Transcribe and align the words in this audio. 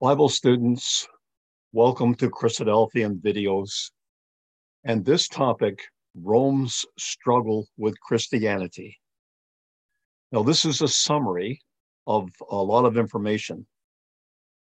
Bible 0.00 0.28
students, 0.28 1.08
welcome 1.72 2.14
to 2.14 2.30
Christadelphian 2.30 3.20
videos. 3.20 3.90
And 4.84 5.04
this 5.04 5.26
topic, 5.26 5.80
Rome's 6.14 6.84
struggle 6.96 7.66
with 7.76 7.98
Christianity. 7.98 8.96
Now, 10.30 10.44
this 10.44 10.64
is 10.64 10.82
a 10.82 10.86
summary 10.86 11.60
of 12.06 12.28
a 12.48 12.54
lot 12.54 12.84
of 12.84 12.96
information. 12.96 13.66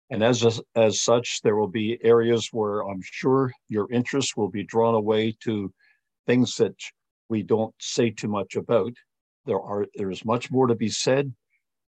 And 0.08 0.24
as, 0.24 0.62
as 0.74 1.02
such, 1.02 1.42
there 1.42 1.56
will 1.56 1.68
be 1.68 1.98
areas 2.02 2.48
where 2.50 2.80
I'm 2.88 3.02
sure 3.02 3.52
your 3.68 3.92
interest 3.92 4.34
will 4.34 4.48
be 4.48 4.64
drawn 4.64 4.94
away 4.94 5.36
to 5.44 5.70
things 6.26 6.54
that 6.54 6.80
we 7.28 7.42
don't 7.42 7.74
say 7.78 8.08
too 8.08 8.28
much 8.28 8.56
about. 8.56 8.94
There 9.44 9.60
are 9.60 9.84
there's 9.94 10.24
much 10.24 10.50
more 10.50 10.68
to 10.68 10.74
be 10.74 10.88
said, 10.88 11.34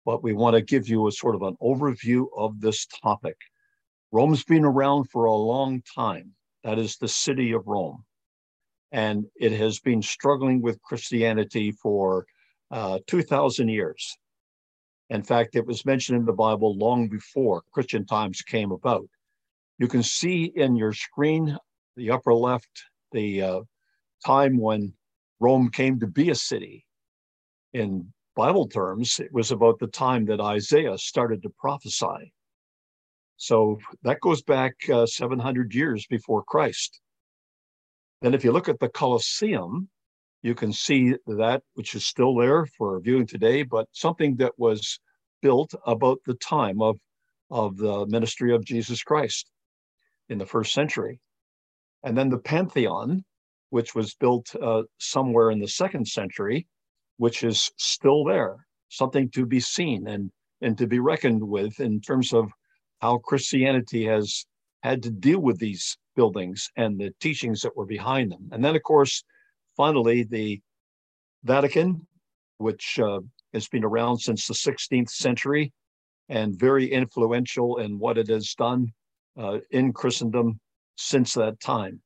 but 0.07 0.23
we 0.23 0.31
want 0.31 0.55
to 0.55 0.61
give 0.61 0.87
you 0.87 1.05
a 1.05 1.11
sort 1.11 1.35
of 1.35 1.41
an 1.41 1.57
overview 1.61 2.27
of 2.37 2.61
this 2.61 2.85
topic. 2.85 3.35
Rome's 4.13 4.45
been 4.45 4.63
around 4.63 5.09
for 5.11 5.25
a 5.25 5.33
long 5.33 5.83
time. 5.93 6.31
That 6.63 6.79
is 6.79 6.95
the 6.95 7.09
city 7.09 7.51
of 7.51 7.67
Rome. 7.67 8.05
And 8.93 9.25
it 9.35 9.51
has 9.51 9.81
been 9.81 10.01
struggling 10.01 10.61
with 10.61 10.81
Christianity 10.81 11.73
for 11.73 12.25
uh, 12.71 12.99
2,000 13.07 13.67
years. 13.67 14.17
In 15.09 15.23
fact, 15.23 15.57
it 15.57 15.67
was 15.67 15.85
mentioned 15.85 16.19
in 16.19 16.25
the 16.25 16.31
Bible 16.31 16.77
long 16.77 17.09
before 17.09 17.63
Christian 17.73 18.05
times 18.05 18.41
came 18.41 18.71
about. 18.71 19.09
You 19.77 19.89
can 19.89 20.03
see 20.03 20.45
in 20.55 20.77
your 20.77 20.93
screen, 20.93 21.57
the 21.97 22.11
upper 22.11 22.33
left, 22.33 22.69
the 23.11 23.41
uh, 23.41 23.59
time 24.25 24.57
when 24.57 24.93
Rome 25.41 25.69
came 25.69 25.99
to 25.99 26.07
be 26.07 26.29
a 26.29 26.35
city. 26.35 26.85
In 27.73 28.13
Bible 28.37 28.67
terms, 28.67 29.19
it 29.19 29.33
was 29.33 29.51
about 29.51 29.79
the 29.79 29.87
time 29.87 30.25
that 30.25 30.39
Isaiah 30.39 30.95
started 30.99 31.41
to 31.41 31.49
prophesy. 31.49 32.31
So 33.37 33.79
that 34.03 34.21
goes 34.21 34.43
back 34.43 34.75
uh, 34.93 35.07
700 35.07 35.73
years 35.73 36.05
before 36.05 36.43
Christ. 36.43 37.01
Then, 38.21 38.35
if 38.35 38.43
you 38.43 38.51
look 38.51 38.69
at 38.69 38.79
the 38.79 38.89
Colosseum, 38.89 39.89
you 40.43 40.53
can 40.53 40.71
see 40.71 41.15
that 41.25 41.63
which 41.73 41.95
is 41.95 42.05
still 42.05 42.35
there 42.35 42.67
for 42.77 42.99
viewing 42.99 43.25
today, 43.25 43.63
but 43.63 43.87
something 43.91 44.35
that 44.35 44.53
was 44.57 44.99
built 45.41 45.73
about 45.87 46.19
the 46.27 46.35
time 46.35 46.79
of, 46.79 46.99
of 47.49 47.75
the 47.77 48.05
ministry 48.05 48.53
of 48.53 48.63
Jesus 48.63 49.01
Christ 49.01 49.49
in 50.29 50.37
the 50.37 50.45
first 50.45 50.73
century. 50.73 51.19
And 52.03 52.15
then 52.15 52.29
the 52.29 52.37
Pantheon, 52.37 53.25
which 53.71 53.95
was 53.95 54.13
built 54.13 54.55
uh, 54.61 54.83
somewhere 54.99 55.49
in 55.49 55.59
the 55.59 55.67
second 55.67 56.07
century, 56.07 56.67
which 57.17 57.43
is 57.43 57.71
still 57.77 58.23
there, 58.23 58.55
something 58.89 59.29
to 59.31 59.45
be 59.45 59.59
seen 59.59 60.07
and, 60.07 60.31
and 60.61 60.77
to 60.77 60.87
be 60.87 60.99
reckoned 60.99 61.43
with 61.43 61.79
in 61.79 61.99
terms 61.99 62.33
of 62.33 62.49
how 63.01 63.17
Christianity 63.19 64.05
has 64.05 64.45
had 64.83 65.03
to 65.03 65.11
deal 65.11 65.39
with 65.39 65.59
these 65.59 65.97
buildings 66.15 66.69
and 66.75 66.99
the 66.99 67.13
teachings 67.19 67.61
that 67.61 67.75
were 67.75 67.85
behind 67.85 68.31
them. 68.31 68.49
And 68.51 68.63
then, 68.63 68.75
of 68.75 68.83
course, 68.83 69.23
finally, 69.75 70.23
the 70.23 70.61
Vatican, 71.43 72.07
which 72.57 72.99
uh, 72.99 73.19
has 73.53 73.67
been 73.67 73.83
around 73.83 74.17
since 74.19 74.47
the 74.47 74.53
16th 74.53 75.09
century 75.09 75.71
and 76.29 76.59
very 76.59 76.91
influential 76.91 77.77
in 77.77 77.99
what 77.99 78.17
it 78.17 78.27
has 78.27 78.53
done 78.53 78.87
uh, 79.39 79.59
in 79.71 79.93
Christendom 79.93 80.59
since 80.95 81.33
that 81.35 81.59
time. 81.59 82.01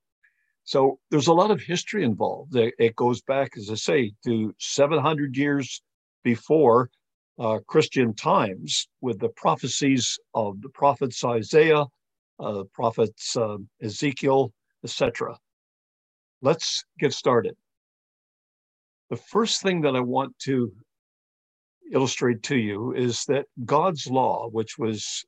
So 0.63 0.99
there's 1.09 1.27
a 1.27 1.33
lot 1.33 1.51
of 1.51 1.61
history 1.61 2.03
involved. 2.03 2.55
It 2.55 2.95
goes 2.95 3.21
back, 3.21 3.57
as 3.57 3.69
I 3.69 3.75
say, 3.75 4.13
to 4.25 4.53
700 4.59 5.35
years 5.35 5.81
before 6.23 6.89
uh, 7.39 7.59
Christian 7.67 8.13
times 8.13 8.87
with 9.01 9.19
the 9.19 9.29
prophecies 9.29 10.19
of 10.33 10.61
the 10.61 10.69
prophets 10.69 11.23
Isaiah, 11.23 11.85
uh, 12.39 12.63
prophets 12.73 13.35
uh, 13.35 13.57
Ezekiel, 13.81 14.53
etc. 14.83 15.37
Let's 16.41 16.85
get 16.99 17.13
started. 17.13 17.55
The 19.09 19.17
first 19.17 19.61
thing 19.61 19.81
that 19.81 19.95
I 19.95 19.99
want 19.99 20.37
to 20.39 20.71
illustrate 21.91 22.43
to 22.43 22.55
you 22.55 22.93
is 22.93 23.25
that 23.25 23.45
God's 23.65 24.07
law, 24.07 24.49
which 24.49 24.77
was 24.77 25.25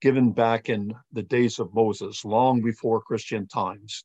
given 0.00 0.32
back 0.32 0.68
in 0.68 0.94
the 1.12 1.22
days 1.22 1.58
of 1.58 1.72
Moses, 1.72 2.24
long 2.24 2.60
before 2.60 3.00
Christian 3.00 3.46
times, 3.46 4.04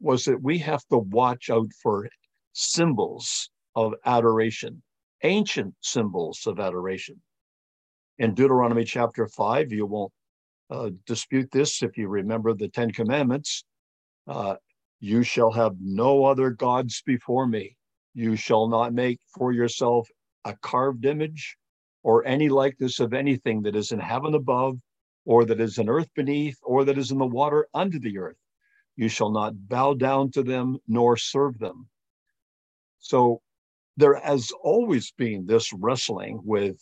was 0.00 0.24
that 0.24 0.42
we 0.42 0.58
have 0.58 0.84
to 0.90 0.98
watch 0.98 1.50
out 1.50 1.68
for 1.82 2.08
symbols 2.52 3.50
of 3.74 3.94
adoration, 4.04 4.82
ancient 5.22 5.74
symbols 5.80 6.46
of 6.46 6.60
adoration. 6.60 7.20
In 8.18 8.34
Deuteronomy 8.34 8.84
chapter 8.84 9.26
5, 9.26 9.72
you 9.72 9.86
won't 9.86 10.12
uh, 10.70 10.90
dispute 11.06 11.50
this 11.52 11.82
if 11.82 11.96
you 11.96 12.08
remember 12.08 12.54
the 12.54 12.68
Ten 12.68 12.90
Commandments. 12.90 13.64
Uh, 14.26 14.56
you 15.00 15.22
shall 15.22 15.50
have 15.52 15.76
no 15.80 16.24
other 16.24 16.50
gods 16.50 17.02
before 17.04 17.46
me. 17.46 17.76
You 18.14 18.34
shall 18.36 18.68
not 18.68 18.94
make 18.94 19.20
for 19.36 19.52
yourself 19.52 20.08
a 20.44 20.56
carved 20.62 21.04
image 21.04 21.56
or 22.02 22.26
any 22.26 22.48
likeness 22.48 23.00
of 23.00 23.12
anything 23.12 23.62
that 23.62 23.76
is 23.76 23.92
in 23.92 23.98
heaven 23.98 24.34
above, 24.34 24.78
or 25.24 25.44
that 25.44 25.60
is 25.60 25.78
in 25.78 25.88
earth 25.88 26.08
beneath, 26.14 26.56
or 26.62 26.84
that 26.84 26.96
is 26.96 27.10
in 27.10 27.18
the 27.18 27.26
water 27.26 27.66
under 27.74 27.98
the 27.98 28.16
earth. 28.16 28.36
You 28.96 29.08
shall 29.08 29.30
not 29.30 29.68
bow 29.68 29.94
down 29.94 30.30
to 30.32 30.42
them 30.42 30.78
nor 30.88 31.16
serve 31.16 31.58
them. 31.58 31.88
So 32.98 33.42
there 33.96 34.14
has 34.14 34.50
always 34.62 35.12
been 35.12 35.46
this 35.46 35.72
wrestling 35.72 36.40
with 36.44 36.76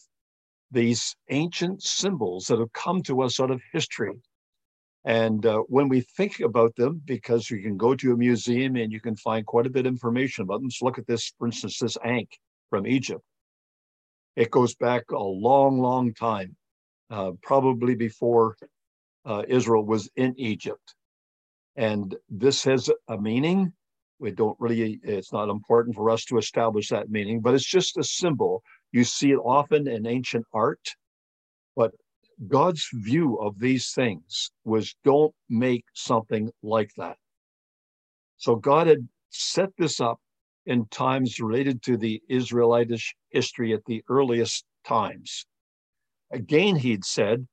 these 0.71 1.15
ancient 1.31 1.83
symbols 1.83 2.47
that 2.47 2.59
have 2.59 2.73
come 2.73 3.03
to 3.05 3.23
us 3.23 3.39
out 3.41 3.51
of 3.51 3.61
history. 3.73 4.15
And 5.05 5.45
uh, 5.45 5.59
when 5.69 5.89
we 5.89 6.01
think 6.01 6.41
about 6.41 6.75
them, 6.77 7.03
because 7.05 7.51
you 7.51 7.61
can 7.61 7.77
go 7.77 7.95
to 7.95 8.13
a 8.13 8.17
museum 8.17 8.77
and 8.77 8.91
you 8.91 9.01
can 9.01 9.17
find 9.17 9.45
quite 9.45 9.67
a 9.67 9.71
bit 9.71 9.87
of 9.87 9.93
information 9.93 10.43
about 10.43 10.61
them. 10.61 10.71
So 10.71 10.87
look 10.87 10.99
at 10.99 11.07
this, 11.07 11.33
for 11.39 11.47
instance, 11.47 11.79
this 11.79 11.99
ankh 12.03 12.31
from 12.71 12.87
Egypt. 12.87 13.23
It 14.35 14.51
goes 14.51 14.75
back 14.75 15.11
a 15.11 15.19
long, 15.19 15.79
long 15.79 16.15
time, 16.15 16.57
uh, 17.11 17.33
probably 17.43 17.95
before 17.95 18.57
uh, 19.25 19.43
Israel 19.47 19.85
was 19.85 20.09
in 20.17 20.35
Egypt. 20.39 20.95
And 21.77 22.15
this 22.29 22.65
has 22.65 22.91
a 23.09 23.19
meaning. 23.19 23.73
We 24.19 24.31
don't 24.31 24.57
really, 24.61 25.01
it's 25.03 25.33
not 25.33 25.49
important 25.49 25.97
for 25.97 26.09
us 26.11 26.25
to 26.27 26.39
establish 26.39 26.89
that 26.89 27.11
meaning, 27.11 27.41
but 27.41 27.55
it's 27.55 27.67
just 27.67 27.99
a 27.99 28.05
symbol. 28.05 28.63
You 28.93 29.05
see 29.05 29.33
it 29.33 29.39
often 29.39 29.89
in 29.89 30.07
ancient 30.07 30.47
art, 30.53 30.89
but 31.75 31.93
God's 32.47 32.89
view 32.93 33.37
of 33.37 33.59
these 33.59 33.93
things 33.93 34.51
was 34.65 34.95
don't 35.05 35.35
make 35.49 35.85
something 35.95 36.51
like 36.63 36.91
that. 36.97 37.17
So 38.37 38.57
God 38.57 38.87
had 38.87 39.09
set 39.31 39.71
this 39.77 40.01
up 40.01 40.21
in 40.67 40.87
times 40.87 41.41
related 41.41 41.83
to 41.83 41.97
the 41.97 42.23
Israelitish 42.29 43.15
history 43.31 43.73
at 43.75 43.85
the 43.87 44.03
earliest 44.09 44.65
times. 44.87 45.45
Again, 46.31 46.77
he'd 46.77 47.05
said 47.05 47.47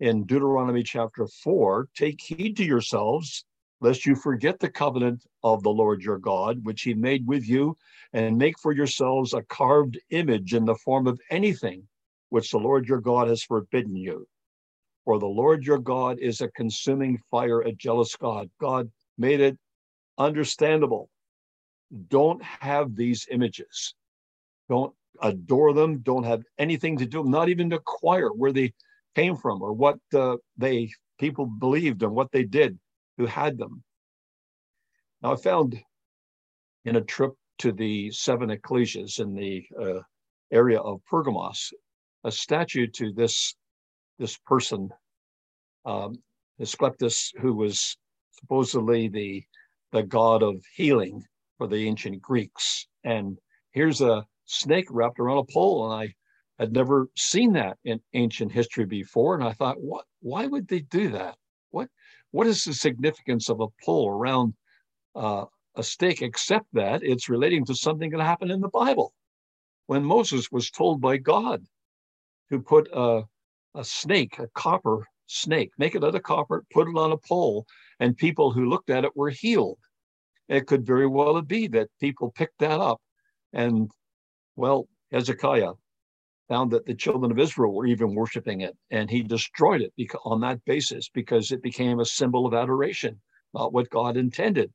in 0.00 0.24
Deuteronomy 0.24 0.82
chapter 0.82 1.26
4 1.26 1.88
take 1.96 2.20
heed 2.20 2.56
to 2.58 2.64
yourselves 2.64 3.44
lest 3.80 4.06
you 4.06 4.14
forget 4.14 4.58
the 4.58 4.70
covenant 4.70 5.24
of 5.42 5.62
the 5.62 5.70
Lord 5.70 6.02
your 6.02 6.18
God, 6.18 6.64
which 6.64 6.82
he 6.82 6.94
made 6.94 7.26
with 7.26 7.46
you, 7.46 7.76
and 8.12 8.38
make 8.38 8.58
for 8.58 8.72
yourselves 8.72 9.34
a 9.34 9.42
carved 9.42 9.98
image 10.10 10.54
in 10.54 10.64
the 10.64 10.76
form 10.76 11.06
of 11.06 11.20
anything 11.30 11.86
which 12.30 12.50
the 12.50 12.58
Lord 12.58 12.86
your 12.86 13.00
God 13.00 13.28
has 13.28 13.42
forbidden 13.42 13.96
you. 13.96 14.26
For 15.04 15.18
the 15.18 15.26
Lord 15.26 15.64
your 15.64 15.78
God 15.78 16.18
is 16.18 16.40
a 16.40 16.48
consuming 16.48 17.18
fire, 17.30 17.60
a 17.60 17.72
jealous 17.72 18.16
God. 18.16 18.48
God 18.58 18.90
made 19.18 19.40
it 19.40 19.58
understandable. 20.16 21.10
Don't 22.08 22.42
have 22.42 22.96
these 22.96 23.26
images. 23.30 23.94
Don't 24.68 24.94
adore 25.20 25.74
them. 25.74 25.98
Don't 25.98 26.24
have 26.24 26.42
anything 26.58 26.96
to 26.98 27.06
do, 27.06 27.24
not 27.24 27.48
even 27.48 27.70
to 27.70 27.76
acquire 27.76 28.30
where 28.30 28.52
they 28.52 28.72
came 29.14 29.36
from 29.36 29.62
or 29.62 29.72
what 29.72 29.98
uh, 30.14 30.36
they 30.56 30.90
people 31.18 31.46
believed 31.46 32.02
and 32.02 32.12
what 32.12 32.32
they 32.32 32.42
did 32.42 32.78
who 33.16 33.26
had 33.26 33.58
them. 33.58 33.82
Now, 35.22 35.32
I 35.32 35.36
found 35.36 35.80
in 36.84 36.96
a 36.96 37.00
trip 37.00 37.32
to 37.58 37.72
the 37.72 38.10
seven 38.10 38.50
ecclesias 38.50 39.20
in 39.20 39.34
the 39.34 39.64
uh, 39.80 40.00
area 40.50 40.80
of 40.80 41.00
Pergamos 41.06 41.72
a 42.24 42.32
statue 42.32 42.86
to 42.86 43.12
this 43.12 43.54
this 44.18 44.36
person, 44.46 44.88
um, 45.84 46.22
Asclepius, 46.60 47.32
who 47.40 47.54
was 47.54 47.96
supposedly 48.32 49.08
the 49.08 49.44
the 49.92 50.02
god 50.02 50.42
of 50.42 50.64
healing 50.74 51.22
for 51.58 51.68
the 51.68 51.86
ancient 51.86 52.20
Greeks. 52.20 52.86
And 53.04 53.38
here's 53.72 54.00
a 54.00 54.26
snake 54.46 54.86
wrapped 54.90 55.20
around 55.20 55.38
a 55.38 55.52
pole, 55.52 55.84
and 55.84 56.02
I 56.02 56.14
had 56.58 56.72
never 56.72 57.08
seen 57.16 57.52
that 57.52 57.78
in 57.84 58.00
ancient 58.14 58.52
history 58.52 58.86
before. 58.86 59.34
And 59.34 59.44
I 59.44 59.52
thought, 59.52 59.80
what? 59.80 60.06
Why 60.20 60.46
would 60.46 60.66
they 60.68 60.80
do 60.80 61.10
that? 61.10 61.36
What? 62.34 62.48
is 62.48 62.64
the 62.64 62.74
significance 62.74 63.48
of 63.48 63.60
a 63.60 63.68
pull 63.84 64.08
around 64.08 64.54
uh, 65.14 65.44
a 65.76 65.84
stake, 65.84 66.20
except 66.20 66.66
that 66.72 67.04
it's 67.04 67.28
relating 67.28 67.64
to 67.66 67.76
something 67.76 68.10
that 68.10 68.20
happened 68.20 68.50
in 68.50 68.60
the 68.60 68.68
Bible 68.68 69.14
when 69.86 70.04
Moses 70.04 70.50
was 70.50 70.68
told 70.68 71.00
by 71.00 71.16
God 71.16 71.64
to 72.50 72.60
put 72.60 72.88
a, 72.92 73.22
a 73.76 73.84
snake, 73.84 74.40
a 74.40 74.48
copper 74.48 75.06
snake, 75.26 75.70
make 75.78 75.94
it 75.94 76.02
out 76.02 76.16
of 76.16 76.24
copper, 76.24 76.64
put 76.72 76.88
it 76.88 76.96
on 76.96 77.12
a 77.12 77.18
pole, 77.18 77.66
and 78.00 78.16
people 78.16 78.50
who 78.50 78.68
looked 78.68 78.90
at 78.90 79.04
it 79.04 79.16
were 79.16 79.30
healed. 79.30 79.78
It 80.48 80.66
could 80.66 80.84
very 80.84 81.06
well 81.06 81.40
be 81.40 81.68
that 81.68 81.88
people 82.00 82.32
picked 82.32 82.58
that 82.58 82.80
up. 82.80 83.00
And 83.52 83.92
well, 84.56 84.88
Hezekiah 85.12 85.74
found 86.48 86.70
that 86.70 86.86
the 86.86 86.94
children 86.94 87.30
of 87.30 87.38
Israel 87.38 87.72
were 87.72 87.86
even 87.86 88.14
worshiping 88.14 88.60
it, 88.60 88.76
and 88.90 89.10
he 89.10 89.22
destroyed 89.22 89.80
it 89.80 89.92
because, 89.96 90.20
on 90.24 90.40
that 90.40 90.64
basis 90.64 91.08
because 91.08 91.50
it 91.50 91.62
became 91.62 92.00
a 92.00 92.04
symbol 92.04 92.46
of 92.46 92.54
adoration, 92.54 93.20
not 93.52 93.72
what 93.72 93.90
God 93.90 94.16
intended. 94.16 94.72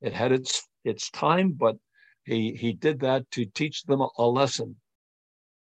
It 0.00 0.12
had 0.12 0.32
its 0.32 0.66
its 0.84 1.10
time, 1.10 1.52
but 1.52 1.76
he 2.24 2.54
he 2.54 2.72
did 2.72 3.00
that 3.00 3.30
to 3.32 3.44
teach 3.44 3.82
them 3.84 4.02
a, 4.18 4.26
lesson. 4.26 4.76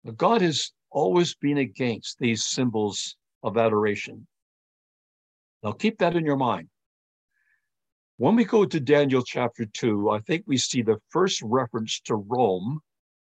But 0.04 0.16
God 0.16 0.42
has 0.42 0.72
always 0.90 1.34
been 1.34 1.58
against 1.58 2.18
these 2.18 2.44
symbols 2.44 3.16
of 3.42 3.56
adoration. 3.56 4.26
Now 5.62 5.72
keep 5.72 5.98
that 5.98 6.16
in 6.16 6.24
your 6.24 6.36
mind. 6.36 6.68
When 8.16 8.36
we 8.36 8.44
go 8.44 8.64
to 8.64 8.78
Daniel 8.78 9.22
chapter 9.24 9.66
2, 9.66 10.10
I 10.10 10.20
think 10.20 10.44
we 10.46 10.56
see 10.56 10.82
the 10.82 10.98
first 11.10 11.42
reference 11.42 12.00
to 12.02 12.14
Rome 12.14 12.80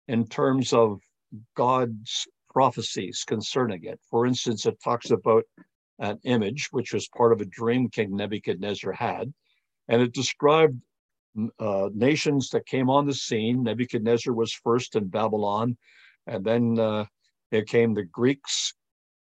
in 0.08 0.26
terms 0.26 0.72
of 0.72 1.00
God's 1.54 2.26
prophecies 2.50 3.24
concerning 3.26 3.84
it. 3.84 4.00
For 4.10 4.26
instance, 4.26 4.66
it 4.66 4.78
talks 4.82 5.10
about 5.10 5.44
an 5.98 6.18
image, 6.24 6.68
which 6.70 6.92
was 6.92 7.08
part 7.08 7.32
of 7.32 7.40
a 7.40 7.46
dream 7.46 7.88
King 7.88 8.16
Nebuchadnezzar 8.16 8.92
had, 8.92 9.32
and 9.88 10.02
it 10.02 10.12
described 10.12 10.80
uh, 11.58 11.90
nations 11.94 12.50
that 12.50 12.66
came 12.66 12.88
on 12.88 13.06
the 13.06 13.14
scene. 13.14 13.62
Nebuchadnezzar 13.62 14.32
was 14.32 14.52
first 14.52 14.96
in 14.96 15.08
Babylon, 15.08 15.76
and 16.26 16.44
then 16.44 16.78
uh, 16.78 17.04
it 17.50 17.68
came 17.68 17.94
the 17.94 18.04
Greeks 18.04 18.74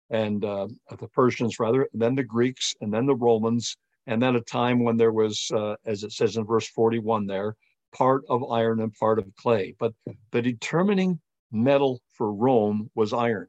and 0.10 0.46
uh, 0.46 0.68
the 1.00 1.08
Persians, 1.08 1.60
rather, 1.60 1.88
then 1.94 2.16
the 2.16 2.24
Greeks, 2.24 2.76
and 2.82 2.94
then 2.94 3.06
the 3.06 3.16
Romans, 3.16 3.76
and 4.06 4.22
then 4.22 4.36
a 4.36 4.42
time 4.42 4.84
when 4.84 4.98
there 4.98 5.12
was, 5.12 5.50
uh, 5.56 5.76
as 5.86 6.04
it 6.04 6.12
says 6.12 6.38
in 6.38 6.46
verse 6.46 6.68
41 6.68 7.26
there, 7.26 7.56
part 7.96 8.24
of 8.30 8.44
iron 8.52 8.80
and 8.82 8.94
part 8.94 9.18
of 9.18 9.26
clay. 9.36 9.76
But 9.80 9.94
the 10.32 10.42
determining 10.42 11.20
metal 11.54 12.02
for 12.12 12.34
Rome 12.34 12.90
was 12.96 13.14
iron. 13.14 13.48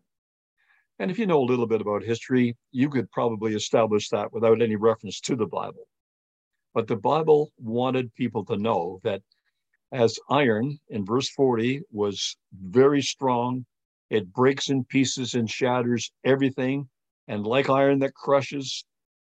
And 0.98 1.10
if 1.10 1.18
you 1.18 1.26
know 1.26 1.42
a 1.42 1.50
little 1.50 1.66
bit 1.66 1.80
about 1.80 2.04
history, 2.04 2.56
you 2.70 2.88
could 2.88 3.10
probably 3.10 3.54
establish 3.54 4.08
that 4.10 4.32
without 4.32 4.62
any 4.62 4.76
reference 4.76 5.20
to 5.22 5.34
the 5.34 5.46
Bible. 5.46 5.88
But 6.72 6.86
the 6.86 6.96
Bible 6.96 7.52
wanted 7.58 8.14
people 8.14 8.44
to 8.46 8.56
know 8.56 9.00
that 9.02 9.22
as 9.92 10.18
iron 10.28 10.78
in 10.88 11.04
verse 11.04 11.28
40 11.30 11.82
was 11.90 12.36
very 12.52 13.02
strong, 13.02 13.64
it 14.10 14.32
breaks 14.32 14.68
in 14.68 14.84
pieces 14.84 15.34
and 15.34 15.48
shatters 15.48 16.12
everything. 16.24 16.88
And 17.26 17.46
like 17.46 17.70
iron 17.70 18.00
that 18.00 18.14
crushes, 18.14 18.84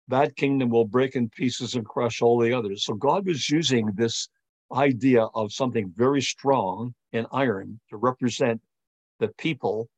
that 0.08 0.36
kingdom 0.36 0.68
will 0.68 0.84
break 0.84 1.16
in 1.16 1.30
pieces 1.30 1.74
and 1.74 1.86
crush 1.86 2.20
all 2.22 2.38
the 2.38 2.52
others. 2.52 2.84
So 2.84 2.94
God 2.94 3.26
was 3.26 3.48
using 3.48 3.86
this 3.94 4.28
idea 4.72 5.24
of 5.34 5.52
something 5.52 5.92
very 5.96 6.20
strong 6.20 6.94
in 7.12 7.26
iron 7.32 7.80
to 7.90 7.96
represent 7.96 8.60
the 9.18 9.28
people 9.38 9.88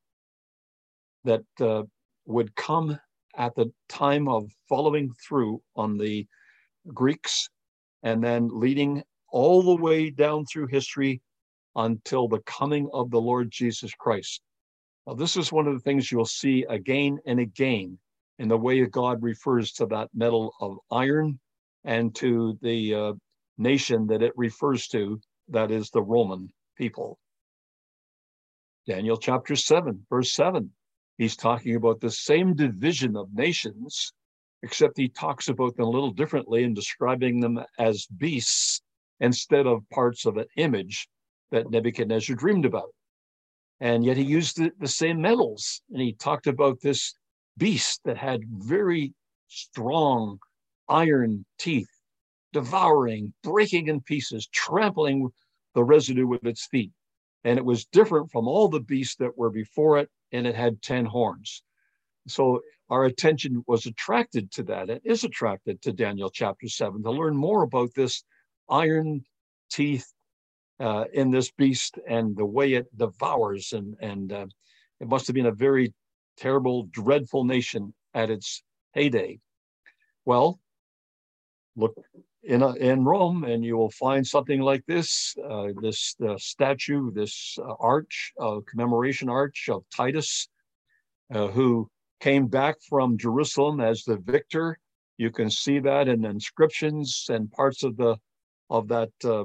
that 1.25 1.45
uh, 1.61 1.83
would 2.27 2.55
come 2.55 2.99
at 3.37 3.55
the 3.55 3.71
time 3.89 4.29
of 4.29 4.51
following 4.69 5.13
through 5.27 5.61
on 5.77 5.99
the 5.99 6.27
Greeks 6.95 7.49
and 8.03 8.23
then 8.23 8.49
leading 8.53 9.03
all 9.31 9.63
the 9.63 9.77
way 9.77 10.11
down 10.11 10.45
through 10.47 10.67
history 10.67 11.21
until 11.77 12.29
the 12.29 12.41
coming 12.41 12.89
of 12.93 13.11
the 13.11 13.21
Lord 13.21 13.51
Jesus 13.51 13.93
Christ. 13.95 14.41
Now, 15.07 15.15
this 15.15 15.37
is 15.37 15.53
one 15.53 15.67
of 15.67 15.75
the 15.75 15.81
things 15.81 16.11
you'll 16.11 16.25
see 16.25 16.65
again 16.69 17.19
and 17.27 17.39
again 17.41 17.99
in 18.39 18.49
the 18.49 18.57
way 18.57 18.85
God 18.87 19.23
refers 19.23 19.73
to 19.73 19.87
that 19.87 20.09
metal 20.15 20.55
of 20.61 20.79
iron 20.91 21.39
and 21.85 22.15
to 22.17 22.59
the 22.63 22.95
uh, 22.95 23.13
nation 23.61 24.07
that 24.09 24.23
it 24.23 24.33
refers 24.37 24.89
to, 24.89 25.21
that 25.49 25.71
is 25.71 25.91
the 25.91 26.03
Roman 26.03 26.49
people. 26.77 27.19
Daniel 28.87 29.17
chapter 29.17 29.55
7, 29.55 30.07
verse 30.11 30.33
7, 30.33 30.71
he's 31.19 31.37
talking 31.37 31.77
about 31.77 32.01
the 32.01 32.11
same 32.11 32.55
division 32.55 33.17
of 33.17 33.33
nations, 33.33 34.13
except 34.63 34.97
he 34.97 35.09
talks 35.09 35.49
about 35.49 35.77
them 35.77 35.87
a 35.87 35.91
little 35.91 36.11
differently 36.11 36.65
and 36.65 36.75
describing 36.75 37.41
them 37.41 37.61
as 37.79 38.07
beasts 38.17 38.81
instead 39.21 39.67
of 39.67 39.89
parts 39.91 40.25
of 40.27 40.39
an 40.39 40.47
image 40.57 41.09
that 41.51 41.71
Nebuchadnezzar 41.71 42.35
dreamed 42.37 42.65
about. 42.65 42.91
And 43.81 44.05
yet 44.05 44.17
he 44.17 44.25
used 44.25 44.57
the, 44.57 44.73
the 44.79 44.89
same 44.89 45.21
metals 45.21 45.83
and 45.91 46.01
he 46.01 46.15
talked 46.15 46.47
about 46.47 46.81
this 46.81 47.15
beast 47.57 48.01
that 48.05 48.17
had 48.17 48.41
very 48.47 49.13
strong 49.49 50.39
iron 50.89 51.45
teeth, 51.59 51.91
devouring, 52.53 53.33
breaking 53.43 53.89
in 53.89 54.01
pieces, 54.01 54.47
trampling 54.49 55.31
the 55.75 55.85
residue 55.85 56.27
with 56.27 56.45
its 56.45 56.67
feet. 56.67 56.93
And 57.45 57.59
it 57.59 57.65
was 57.65 57.87
different 57.87 58.31
from 58.31 58.49
all 58.49 58.69
the 58.69 58.81
beasts 58.81 59.17
that 59.17 59.37
were 59.37 59.51
before 59.51 59.99
it, 59.99 60.11
and 60.33 60.47
it 60.47 60.55
had 60.55 60.83
10 60.83 61.07
horns. 61.07 61.63
So 62.29 62.61
our 62.91 63.05
attention 63.05 63.65
was 63.67 63.87
attracted 63.87 64.51
to 64.53 64.63
that. 64.65 64.91
It 64.91 65.03
is 65.05 65.25
attracted 65.25 65.81
to 65.83 65.93
Daniel 65.93 66.31
chapter 66.31 66.69
7 66.69 67.03
to 67.03 67.11
learn 67.11 67.37
more 67.37 67.63
about 67.63 67.95
this 67.95 68.25
iron 68.69 69.25
teeth 69.71 70.13
uh, 70.81 71.05
in 71.13 71.31
this 71.31 71.51
beast 71.53 71.99
and 72.09 72.37
the 72.37 72.45
way 72.45 72.75
it 72.75 72.87
devours. 72.97 73.73
And, 73.73 73.97
and 74.01 74.33
uh, 74.33 74.47
it 75.01 75.09
must 75.09 75.27
have 75.29 75.35
been 75.35 75.47
a 75.47 75.53
very 75.53 75.95
terrible, 76.37 76.85
dreadful 76.91 77.45
nation 77.45 77.95
at 78.15 78.31
its 78.31 78.63
heyday. 78.93 79.39
Well, 80.25 80.61
look 81.77 81.95
in, 82.43 82.63
a, 82.63 82.73
in 82.75 83.05
Rome, 83.05 83.45
and 83.45 83.65
you 83.65 83.77
will 83.77 83.91
find 83.91 84.27
something 84.27 84.61
like 84.61 84.85
this 84.87 85.35
uh, 85.49 85.69
this 85.81 86.17
statue, 86.39 87.11
this 87.13 87.59
uh, 87.61 87.75
arch, 87.79 88.33
commemoration 88.67 89.29
arch 89.29 89.69
of 89.71 89.85
Titus, 89.95 90.49
uh, 91.35 91.49
who 91.49 91.91
came 92.21 92.47
back 92.47 92.77
from 92.89 93.19
Jerusalem 93.19 93.81
as 93.81 94.05
the 94.05 94.17
victor. 94.17 94.79
You 95.19 95.31
can 95.31 95.51
see 95.51 95.79
that 95.81 96.09
in 96.09 96.25
inscriptions 96.25 97.27
and 97.29 97.51
parts 97.51 97.83
of 97.83 97.97
the 97.97 98.17
of 98.71 98.89
that 98.89 99.11
uh, 99.25 99.45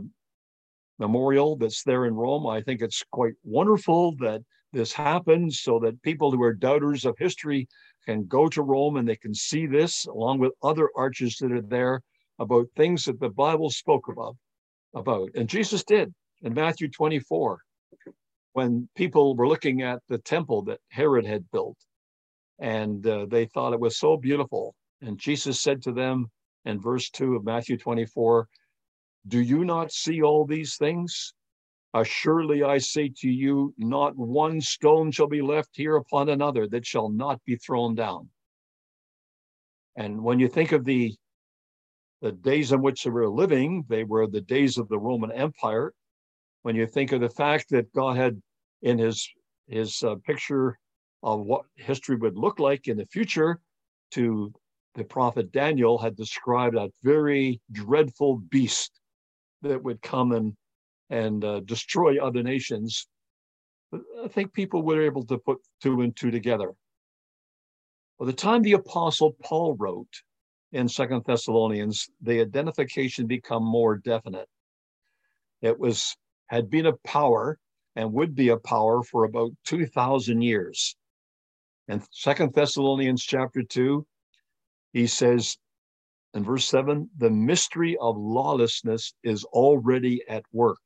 memorial 1.00 1.58
that's 1.58 1.84
there 1.84 2.06
in 2.06 2.14
Rome. 2.14 2.48
I 2.48 2.62
think 2.62 2.82
it's 2.82 3.04
quite 3.12 3.34
wonderful 3.44 4.16
that 4.18 4.42
this 4.72 4.94
happens 4.94 5.62
so 5.62 5.80
that 5.80 6.02
people 6.02 6.32
who 6.32 6.44
are 6.44 6.54
doubters 6.54 7.06
of 7.06 7.18
history 7.18 7.68
can 8.06 8.26
go 8.26 8.48
to 8.50 8.62
Rome 8.62 8.98
and 8.98 9.08
they 9.08 9.16
can 9.16 9.34
see 9.34 9.66
this 9.66 10.06
along 10.06 10.40
with 10.40 10.54
other 10.62 10.90
arches 10.96 11.38
that 11.38 11.52
are 11.52 11.62
there 11.62 12.02
about 12.40 12.68
things 12.76 13.06
that 13.06 13.20
the 13.20 13.30
Bible 13.30 13.70
spoke 13.70 14.08
about. 14.08 14.36
about. 14.94 15.30
And 15.36 15.50
Jesus 15.50 15.84
did 15.84 16.14
in 16.42 16.54
Matthew 16.54 16.90
24 16.90 17.60
when 18.54 18.88
people 18.96 19.36
were 19.36 19.48
looking 19.48 19.82
at 19.82 20.00
the 20.08 20.18
temple 20.18 20.64
that 20.64 20.80
Herod 20.90 21.26
had 21.26 21.50
built 21.52 21.78
and 22.60 23.06
uh, 23.06 23.26
they 23.30 23.46
thought 23.46 23.74
it 23.74 23.80
was 23.80 23.98
so 23.98 24.18
beautiful. 24.18 24.76
And 25.02 25.18
Jesus 25.18 25.62
said 25.62 25.82
to 25.84 25.92
them 25.92 26.28
in 26.64 26.80
verse 26.80 27.10
2 27.10 27.36
of 27.36 27.44
Matthew 27.44 27.78
24, 27.78 28.48
Do 29.28 29.42
you 29.42 29.66
not 29.66 29.92
see 29.92 30.22
all 30.22 30.46
these 30.46 30.78
things? 30.78 31.34
Assuredly, 31.94 32.64
I 32.64 32.78
say 32.78 33.12
to 33.18 33.30
you, 33.30 33.74
not 33.78 34.18
one 34.18 34.60
stone 34.60 35.12
shall 35.12 35.28
be 35.28 35.42
left 35.42 35.70
here 35.74 35.96
upon 35.96 36.30
another 36.30 36.68
that 36.68 36.86
shall 36.86 37.10
not 37.10 37.40
be 37.46 37.56
thrown 37.56 37.96
down. 37.96 38.30
And 39.96 40.22
when 40.22 40.40
you 40.40 40.50
think 40.50 40.74
of 40.74 40.84
the 40.84 41.16
the 42.22 42.32
days 42.32 42.72
in 42.72 42.82
which 42.82 43.04
they 43.04 43.10
were 43.10 43.30
living, 43.30 43.86
they 43.88 44.04
were 44.04 44.28
the 44.28 44.42
days 44.42 44.78
of 44.78 44.88
the 44.90 45.00
Roman 45.00 45.32
Empire. 45.32 45.94
When 46.64 46.76
you 46.76 46.88
think 46.88 47.12
of 47.12 47.22
the 47.22 47.30
fact 47.30 47.70
that 47.70 47.94
God 47.94 48.18
had 48.18 48.42
in 48.82 48.98
his 48.98 49.28
his 49.68 50.02
uh, 50.04 50.16
picture 50.26 50.78
of 51.24 51.42
what 51.42 51.66
history 51.76 52.16
would 52.16 52.38
look 52.38 52.60
like 52.60 52.88
in 52.88 52.98
the 52.98 53.06
future 53.08 53.60
to 54.12 54.54
the 54.94 55.04
prophet 55.04 55.52
Daniel 55.52 55.98
had 55.98 56.16
described 56.16 56.78
that 56.78 56.92
very 57.04 57.60
dreadful 57.72 58.38
beast 58.38 58.92
that 59.62 59.84
would 59.84 60.02
come 60.02 60.32
and 60.32 60.54
and 61.10 61.44
uh, 61.44 61.60
destroy 61.62 62.24
other 62.24 62.42
nations. 62.42 63.08
I 63.94 64.28
think 64.30 64.54
people 64.54 64.82
were 64.82 65.02
able 65.02 65.26
to 65.28 65.38
put 65.38 65.60
two 65.82 66.02
and 66.02 66.16
two 66.16 66.32
together. 66.32 66.74
By 68.20 68.26
the 68.26 68.34
time 68.34 68.62
the 68.62 68.74
apostle 68.74 69.36
Paul 69.44 69.76
wrote 69.78 70.10
in 70.76 70.90
Second 70.90 71.24
Thessalonians, 71.26 72.10
the 72.22 72.42
identification 72.42 73.28
become 73.28 73.64
more 73.64 73.96
definite. 73.96 74.50
It 75.62 75.80
was 75.80 76.18
had 76.48 76.70
been 76.70 76.86
a 76.86 76.98
power 76.98 77.58
and 77.96 78.12
would 78.12 78.36
be 78.36 78.50
a 78.50 78.58
power 78.58 79.02
for 79.02 79.24
about 79.24 79.52
2,000 79.64 80.42
years. 80.42 80.98
And 81.88 82.06
Second 82.12 82.54
Thessalonians 82.54 83.24
chapter 83.24 83.64
2, 83.64 84.06
he 84.92 85.08
says 85.08 85.58
in 86.34 86.44
verse 86.44 86.68
7 86.68 87.10
the 87.18 87.30
mystery 87.30 87.96
of 88.02 88.18
lawlessness 88.18 89.14
is 89.24 89.46
already 89.46 90.24
at 90.28 90.44
work. 90.52 90.82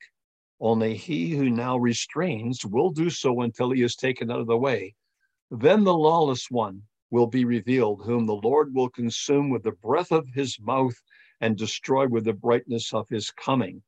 Only 0.60 0.96
he 0.96 1.32
who 1.32 1.50
now 1.50 1.78
restrains 1.78 2.64
will 2.64 2.92
do 2.92 3.10
so 3.10 3.42
until 3.42 3.72
he 3.72 3.82
is 3.82 3.96
taken 3.96 4.30
out 4.30 4.40
of 4.40 4.48
the 4.48 4.58
way. 4.58 4.94
Then 5.50 5.84
the 5.84 5.98
lawless 5.98 6.46
one 6.52 6.84
will 7.12 7.28
be 7.28 7.46
revealed, 7.46 8.02
whom 8.04 8.26
the 8.26 8.36
Lord 8.36 8.74
will 8.74 8.90
consume 8.90 9.50
with 9.50 9.64
the 9.64 9.72
breath 9.72 10.12
of 10.12 10.28
his 10.34 10.60
mouth 10.60 10.96
and 11.42 11.58
destroy 11.58 12.08
with 12.08 12.26
the 12.26 12.34
brightness 12.34 12.94
of 12.94 13.08
his 13.10 13.32
coming. 13.32 13.82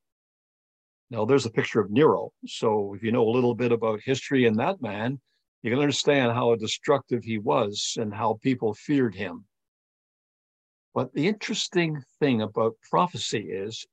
Now, 1.10 1.26
there's 1.26 1.46
a 1.46 1.52
picture 1.52 1.82
of 1.82 1.92
Nero. 1.92 2.32
So, 2.46 2.94
if 2.94 3.04
you 3.04 3.12
know 3.12 3.28
a 3.28 3.36
little 3.36 3.54
bit 3.54 3.72
about 3.72 4.02
history 4.02 4.46
and 4.46 4.58
that 4.60 4.82
man, 4.82 5.20
you 5.62 5.70
can 5.70 5.80
understand 5.80 6.32
how 6.32 6.56
destructive 6.56 7.24
he 7.24 7.38
was 7.38 7.98
and 8.00 8.14
how 8.14 8.40
people 8.42 8.74
feared 8.74 9.14
him. 9.14 9.46
But 10.94 11.14
the 11.14 11.28
interesting 11.28 12.02
thing 12.20 12.42
about 12.42 12.76
prophecy 12.90 13.50
is 13.50 13.86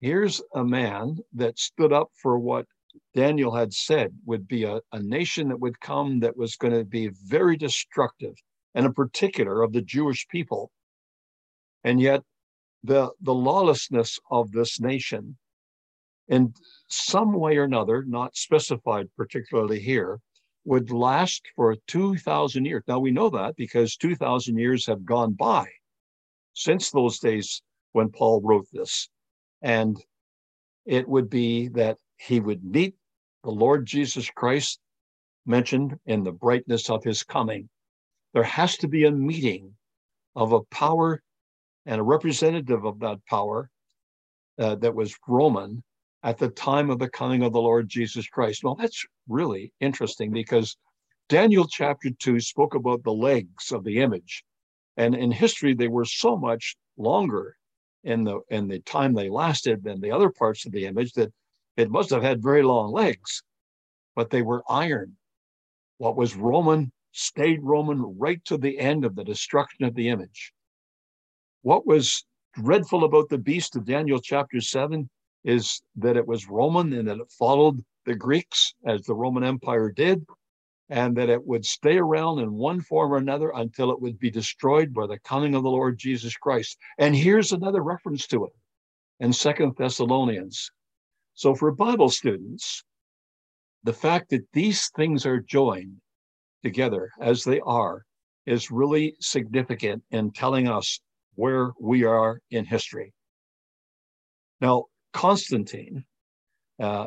here's 0.00 0.40
a 0.54 0.64
man 0.64 1.18
that 1.34 1.58
stood 1.58 1.92
up 1.92 2.10
for 2.14 2.38
what 2.38 2.66
Daniel 3.14 3.54
had 3.54 3.72
said 3.72 4.16
would 4.24 4.46
be 4.46 4.64
a, 4.64 4.80
a 4.92 5.00
nation 5.00 5.48
that 5.48 5.60
would 5.60 5.80
come 5.80 6.20
that 6.20 6.36
was 6.36 6.56
going 6.56 6.72
to 6.72 6.84
be 6.84 7.08
very 7.26 7.56
destructive, 7.56 8.34
and 8.74 8.86
in 8.86 8.92
particular 8.92 9.62
of 9.62 9.72
the 9.72 9.82
Jewish 9.82 10.26
people. 10.28 10.70
And 11.84 12.00
yet, 12.00 12.22
the, 12.84 13.10
the 13.20 13.34
lawlessness 13.34 14.18
of 14.30 14.52
this 14.52 14.80
nation, 14.80 15.36
in 16.28 16.54
some 16.88 17.32
way 17.32 17.56
or 17.56 17.64
another, 17.64 18.04
not 18.06 18.36
specified 18.36 19.08
particularly 19.16 19.80
here, 19.80 20.20
would 20.64 20.90
last 20.90 21.42
for 21.56 21.74
2,000 21.86 22.64
years. 22.64 22.82
Now, 22.86 22.98
we 22.98 23.10
know 23.10 23.30
that 23.30 23.56
because 23.56 23.96
2,000 23.96 24.58
years 24.58 24.86
have 24.86 25.04
gone 25.04 25.32
by 25.32 25.66
since 26.52 26.90
those 26.90 27.18
days 27.18 27.62
when 27.92 28.10
Paul 28.10 28.42
wrote 28.42 28.66
this. 28.72 29.08
And 29.62 29.96
it 30.84 31.08
would 31.08 31.30
be 31.30 31.68
that 31.68 31.96
he 32.16 32.40
would 32.40 32.64
meet 32.64 32.94
the 33.44 33.50
Lord 33.50 33.86
Jesus 33.86 34.28
Christ 34.30 34.80
mentioned 35.46 35.98
in 36.06 36.22
the 36.22 36.32
brightness 36.32 36.90
of 36.90 37.02
his 37.04 37.22
coming. 37.22 37.68
There 38.34 38.42
has 38.42 38.76
to 38.78 38.88
be 38.88 39.04
a 39.04 39.10
meeting 39.10 39.74
of 40.36 40.52
a 40.52 40.62
power 40.62 41.22
and 41.86 42.00
a 42.00 42.04
representative 42.04 42.84
of 42.84 43.00
that 43.00 43.24
power 43.26 43.70
uh, 44.58 44.74
that 44.76 44.94
was 44.94 45.16
Roman 45.26 45.82
at 46.22 46.38
the 46.38 46.48
time 46.48 46.90
of 46.90 46.98
the 46.98 47.08
coming 47.08 47.42
of 47.42 47.52
the 47.52 47.60
Lord 47.60 47.88
Jesus 47.88 48.28
Christ. 48.28 48.64
Well, 48.64 48.74
that's 48.74 49.04
really 49.28 49.72
interesting 49.80 50.32
because 50.32 50.76
Daniel 51.28 51.66
chapter 51.66 52.10
2 52.10 52.40
spoke 52.40 52.74
about 52.74 53.02
the 53.02 53.12
legs 53.12 53.72
of 53.72 53.84
the 53.84 54.00
image. 54.00 54.44
And 54.96 55.14
in 55.14 55.30
history, 55.30 55.74
they 55.74 55.88
were 55.88 56.04
so 56.04 56.36
much 56.36 56.76
longer 56.96 57.56
in 58.04 58.24
the 58.24 58.40
in 58.48 58.68
the 58.68 58.80
time 58.80 59.12
they 59.12 59.28
lasted 59.28 59.82
than 59.84 60.00
the 60.00 60.10
other 60.10 60.30
parts 60.30 60.66
of 60.66 60.72
the 60.72 60.86
image 60.86 61.12
that 61.12 61.32
it 61.76 61.90
must 61.90 62.10
have 62.10 62.22
had 62.22 62.42
very 62.42 62.62
long 62.62 62.92
legs, 62.92 63.42
but 64.16 64.30
they 64.30 64.42
were 64.42 64.62
iron. 64.68 65.16
What 65.98 66.16
was 66.16 66.34
Roman 66.34 66.92
stayed 67.12 67.62
Roman 67.62 68.02
right 68.18 68.44
to 68.46 68.58
the 68.58 68.78
end 68.78 69.04
of 69.04 69.14
the 69.14 69.24
destruction 69.24 69.84
of 69.84 69.94
the 69.94 70.08
image. 70.08 70.52
What 71.62 71.86
was 71.86 72.24
dreadful 72.54 73.04
about 73.04 73.28
the 73.28 73.38
beast 73.38 73.76
of 73.76 73.84
Daniel 73.84 74.20
chapter 74.20 74.60
7 74.60 75.08
is 75.44 75.82
that 75.96 76.16
it 76.16 76.26
was 76.26 76.48
Roman 76.48 76.92
and 76.92 77.08
that 77.08 77.18
it 77.18 77.30
followed 77.30 77.84
the 78.04 78.14
Greeks 78.14 78.74
as 78.86 79.02
the 79.02 79.14
Roman 79.14 79.44
Empire 79.44 79.90
did, 79.90 80.24
and 80.88 81.16
that 81.16 81.28
it 81.28 81.46
would 81.46 81.64
stay 81.64 81.98
around 81.98 82.40
in 82.40 82.52
one 82.52 82.80
form 82.80 83.12
or 83.12 83.18
another 83.18 83.52
until 83.54 83.90
it 83.90 84.00
would 84.00 84.18
be 84.18 84.30
destroyed 84.30 84.94
by 84.94 85.06
the 85.06 85.18
coming 85.20 85.54
of 85.54 85.62
the 85.62 85.70
Lord 85.70 85.98
Jesus 85.98 86.36
Christ. 86.36 86.78
And 86.98 87.14
here's 87.14 87.52
another 87.52 87.82
reference 87.82 88.26
to 88.28 88.46
it 88.46 88.52
in 89.20 89.32
Second 89.32 89.74
Thessalonians 89.76 90.70
so 91.38 91.54
for 91.54 91.70
Bible 91.70 92.10
students, 92.10 92.82
the 93.84 93.92
fact 93.92 94.30
that 94.30 94.44
these 94.52 94.90
things 94.96 95.24
are 95.24 95.38
joined 95.38 96.00
together 96.62 97.10
as 97.20 97.44
they 97.44 97.60
are 97.60 98.04
is 98.46 98.70
really 98.70 99.14
significant 99.20 100.02
in 100.10 100.30
telling 100.30 100.68
us 100.68 101.00
where 101.34 101.70
we 101.80 102.04
are 102.04 102.40
in 102.50 102.64
history. 102.64 103.12
Now, 104.60 104.86
Constantine, 105.12 106.04
uh, 106.80 107.06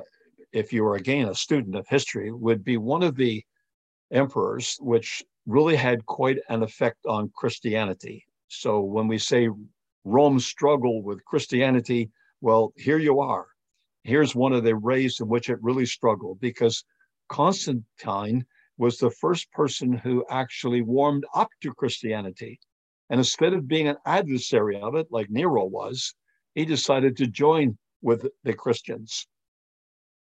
if 0.53 0.71
you 0.71 0.85
are 0.85 0.95
again 0.95 1.27
a 1.27 1.35
student 1.35 1.75
of 1.75 1.87
history, 1.87 2.31
would 2.31 2.63
be 2.63 2.77
one 2.77 3.03
of 3.03 3.15
the 3.15 3.43
emperors 4.11 4.77
which 4.79 5.23
really 5.45 5.75
had 5.75 6.05
quite 6.05 6.37
an 6.49 6.63
effect 6.63 7.05
on 7.05 7.31
Christianity. 7.35 8.25
So 8.47 8.81
when 8.81 9.07
we 9.07 9.17
say 9.17 9.49
Rome 10.03 10.39
struggled 10.39 11.03
with 11.03 11.25
Christianity, 11.25 12.09
well, 12.41 12.73
here 12.75 12.97
you 12.97 13.19
are 13.19 13.47
here's 14.03 14.35
one 14.35 14.53
of 14.53 14.63
the 14.63 14.73
ways 14.73 15.19
in 15.19 15.27
which 15.27 15.49
it 15.49 15.61
really 15.61 15.85
struggled 15.85 16.39
because 16.39 16.83
Constantine 17.29 18.45
was 18.81 18.97
the 18.97 19.11
first 19.11 19.51
person 19.51 19.93
who 19.93 20.25
actually 20.27 20.81
warmed 20.81 21.23
up 21.35 21.49
to 21.61 21.71
Christianity. 21.71 22.59
And 23.11 23.19
instead 23.19 23.53
of 23.53 23.67
being 23.67 23.87
an 23.87 23.97
adversary 24.07 24.81
of 24.81 24.95
it, 24.95 25.05
like 25.11 25.29
Nero 25.29 25.65
was, 25.65 26.15
he 26.55 26.65
decided 26.65 27.15
to 27.17 27.27
join 27.27 27.77
with 28.01 28.27
the 28.43 28.53
Christians. 28.53 29.27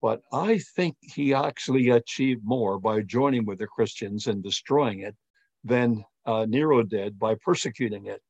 But 0.03 0.21
I 0.31 0.59
think 0.75 0.95
he 1.01 1.33
actually 1.33 1.89
achieved 1.89 2.41
more 2.43 2.79
by 2.79 3.01
joining 3.01 3.43
with 3.43 3.57
the 3.57 3.65
Christians 3.65 4.27
and 4.27 4.43
destroying 4.43 4.99
it 4.99 5.15
than 5.63 6.05
uh, 6.27 6.45
Nero 6.47 6.83
did 6.83 7.17
by 7.17 7.33
persecuting 7.43 8.05
it. 8.05 8.21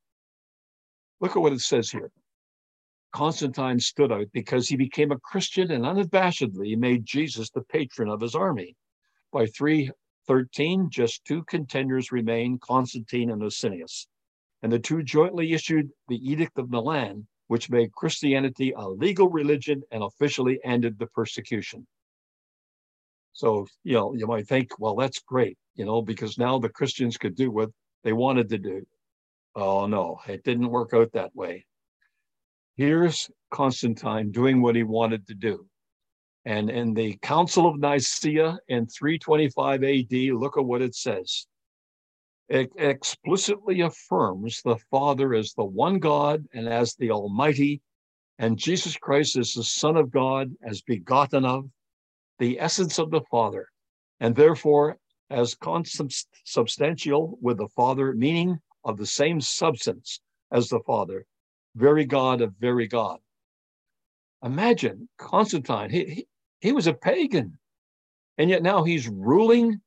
Look 1.20 1.36
at 1.36 1.42
what 1.42 1.52
it 1.52 1.60
says 1.60 1.92
here. 1.92 2.12
Constantine 3.12 3.82
stood 3.82 4.14
out 4.14 4.28
because 4.32 4.70
he 4.70 4.78
became 4.78 5.12
a 5.12 5.20
Christian 5.20 5.70
and 5.70 5.84
unabashedly 5.84 6.78
made 6.78 7.06
Jesus 7.06 7.50
the 7.50 7.64
patron 7.64 8.08
of 8.08 8.22
his 8.22 8.36
army. 8.36 8.78
By 9.34 9.48
313, 10.28 10.90
just 10.90 11.26
two 11.26 11.44
contenders 11.44 12.12
remained, 12.12 12.62
Constantine 12.62 13.32
and 13.32 13.42
Licinius. 13.42 14.08
And 14.62 14.72
the 14.72 14.80
two 14.80 15.04
jointly 15.04 15.54
issued 15.54 15.90
the 16.08 16.18
Edict 16.18 16.58
of 16.58 16.70
Milan, 16.70 17.28
which 17.48 17.70
made 17.70 17.92
Christianity 17.92 18.74
a 18.76 18.88
legal 18.88 19.30
religion 19.30 19.84
and 19.92 20.04
officially 20.04 20.60
ended 20.64 20.98
the 20.98 21.08
persecution. 21.08 21.86
So, 23.34 23.68
you 23.84 23.94
know, 23.94 24.14
you 24.14 24.28
might 24.28 24.48
think, 24.48 24.80
well, 24.80 24.96
that's 24.96 25.20
great, 25.20 25.58
you 25.76 25.86
know, 25.86 26.02
because 26.02 26.38
now 26.38 26.60
the 26.60 26.70
Christians 26.70 27.18
could 27.18 27.36
do 27.36 27.52
what 27.52 27.70
they 28.04 28.14
wanted 28.14 28.50
to 28.50 28.58
do. 28.58 28.84
Oh, 29.56 29.88
no, 29.88 30.20
it 30.28 30.44
didn't 30.44 30.70
work 30.70 30.94
out 30.94 31.12
that 31.14 31.36
way. 31.36 31.66
Here's 32.76 33.30
Constantine 33.52 34.32
doing 34.32 34.62
what 34.62 34.76
he 34.76 34.84
wanted 34.84 35.28
to 35.28 35.36
do. 35.36 35.68
And 36.46 36.70
in 36.70 36.94
the 36.94 37.18
Council 37.22 37.68
of 37.68 37.80
Nicaea 37.80 38.58
in 38.68 38.86
325 38.86 39.84
AD, 39.84 40.12
look 40.34 40.58
at 40.58 40.66
what 40.66 40.82
it 40.82 40.94
says. 40.94 41.48
It 42.50 42.72
explicitly 42.78 43.82
affirms 43.82 44.62
the 44.62 44.78
Father 44.92 45.34
as 45.34 45.54
the 45.54 45.64
one 45.64 46.00
God 46.00 46.46
and 46.54 46.68
as 46.68 46.96
the 46.96 47.12
Almighty, 47.12 47.82
and 48.40 48.58
Jesus 48.58 48.98
Christ 48.98 49.38
as 49.38 49.54
the 49.54 49.64
Son 49.64 49.96
of 49.96 50.12
God, 50.12 50.52
as 50.62 50.82
begotten 50.82 51.46
of, 51.46 51.70
the 52.40 52.60
essence 52.60 53.00
of 53.00 53.10
the 53.10 53.22
Father, 53.32 53.70
and 54.20 54.36
therefore 54.36 54.98
as 55.30 55.56
consubstantial 55.56 57.38
with 57.42 57.58
the 57.58 57.70
Father, 57.70 58.14
meaning 58.14 58.60
of 58.84 58.98
the 58.98 59.06
same 59.06 59.40
substance 59.40 60.20
as 60.52 60.68
the 60.68 60.82
Father, 60.86 61.26
very 61.76 62.06
God 62.06 62.42
of 62.42 62.54
very 62.60 62.88
God. 62.88 63.20
Imagine 64.44 65.08
Constantine, 65.18 65.90
he, 65.90 66.28
he, 66.64 66.72
was 66.72 66.88
a 66.88 66.94
pagan, 66.94 67.58
and 68.38 68.50
yet 68.50 68.64
now 68.64 68.84
he's 68.84 69.08
ruling, 69.08 69.80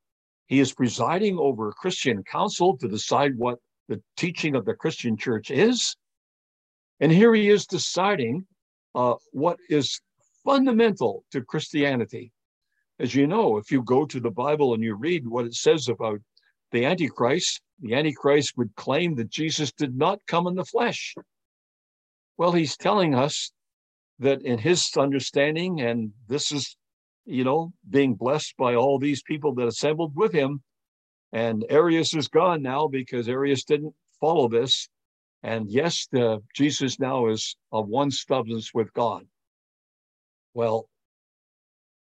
he 0.46 0.60
is 0.60 0.72
presiding 0.72 1.38
over 1.38 1.68
a 1.68 1.74
Christian 1.74 2.22
council 2.22 2.76
to 2.78 2.88
decide 2.88 3.36
what 3.36 3.58
the 3.88 4.00
teaching 4.16 4.54
of 4.54 4.64
the 4.64 4.74
Christian 4.74 5.16
church 5.16 5.50
is. 5.50 5.96
And 7.00 7.10
here 7.10 7.34
he 7.34 7.48
is 7.48 7.66
deciding 7.66 8.46
uh, 8.94 9.14
what 9.32 9.58
is 9.68 10.00
fundamental 10.44 11.24
to 11.32 11.42
Christianity. 11.42 12.32
As 12.98 13.14
you 13.14 13.26
know, 13.26 13.58
if 13.58 13.70
you 13.70 13.82
go 13.82 14.06
to 14.06 14.20
the 14.20 14.30
Bible 14.30 14.74
and 14.74 14.82
you 14.82 14.94
read 14.94 15.26
what 15.26 15.44
it 15.44 15.54
says 15.54 15.88
about 15.88 16.20
the 16.72 16.84
Antichrist, 16.84 17.60
the 17.80 17.94
Antichrist 17.94 18.56
would 18.56 18.74
claim 18.76 19.14
that 19.16 19.28
Jesus 19.28 19.72
did 19.72 19.96
not 19.96 20.20
come 20.26 20.46
in 20.46 20.54
the 20.54 20.64
flesh. 20.64 21.14
Well, 22.38 22.52
he's 22.52 22.76
telling 22.76 23.14
us 23.14 23.52
that 24.18 24.42
in 24.42 24.58
his 24.58 24.88
understanding, 24.96 25.80
and 25.80 26.12
this 26.28 26.52
is, 26.52 26.76
you 27.24 27.44
know, 27.44 27.72
being 27.88 28.14
blessed 28.14 28.54
by 28.56 28.74
all 28.74 28.98
these 28.98 29.22
people 29.22 29.54
that 29.54 29.66
assembled 29.66 30.12
with 30.16 30.32
him. 30.32 30.62
And 31.32 31.64
Arius 31.68 32.14
is 32.14 32.28
gone 32.28 32.62
now 32.62 32.86
because 32.86 33.28
Arius 33.28 33.64
didn't 33.64 33.94
follow 34.20 34.48
this. 34.48 34.88
And 35.42 35.68
yes, 35.68 36.06
the, 36.10 36.42
Jesus 36.54 36.98
now 36.98 37.28
is 37.28 37.56
of 37.72 37.88
one 37.88 38.10
substance 38.10 38.72
with 38.72 38.92
God. 38.94 39.24
Well, 40.54 40.88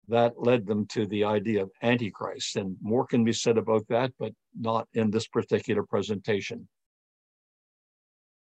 that 0.07 0.33
led 0.37 0.65
them 0.65 0.87
to 0.87 1.05
the 1.05 1.23
idea 1.23 1.61
of 1.61 1.71
Antichrist. 1.83 2.55
And 2.55 2.75
more 2.81 3.05
can 3.05 3.23
be 3.23 3.33
said 3.33 3.57
about 3.57 3.87
that, 3.89 4.11
but 4.17 4.33
not 4.59 4.87
in 4.93 5.11
this 5.11 5.27
particular 5.27 5.83
presentation. 5.83 6.67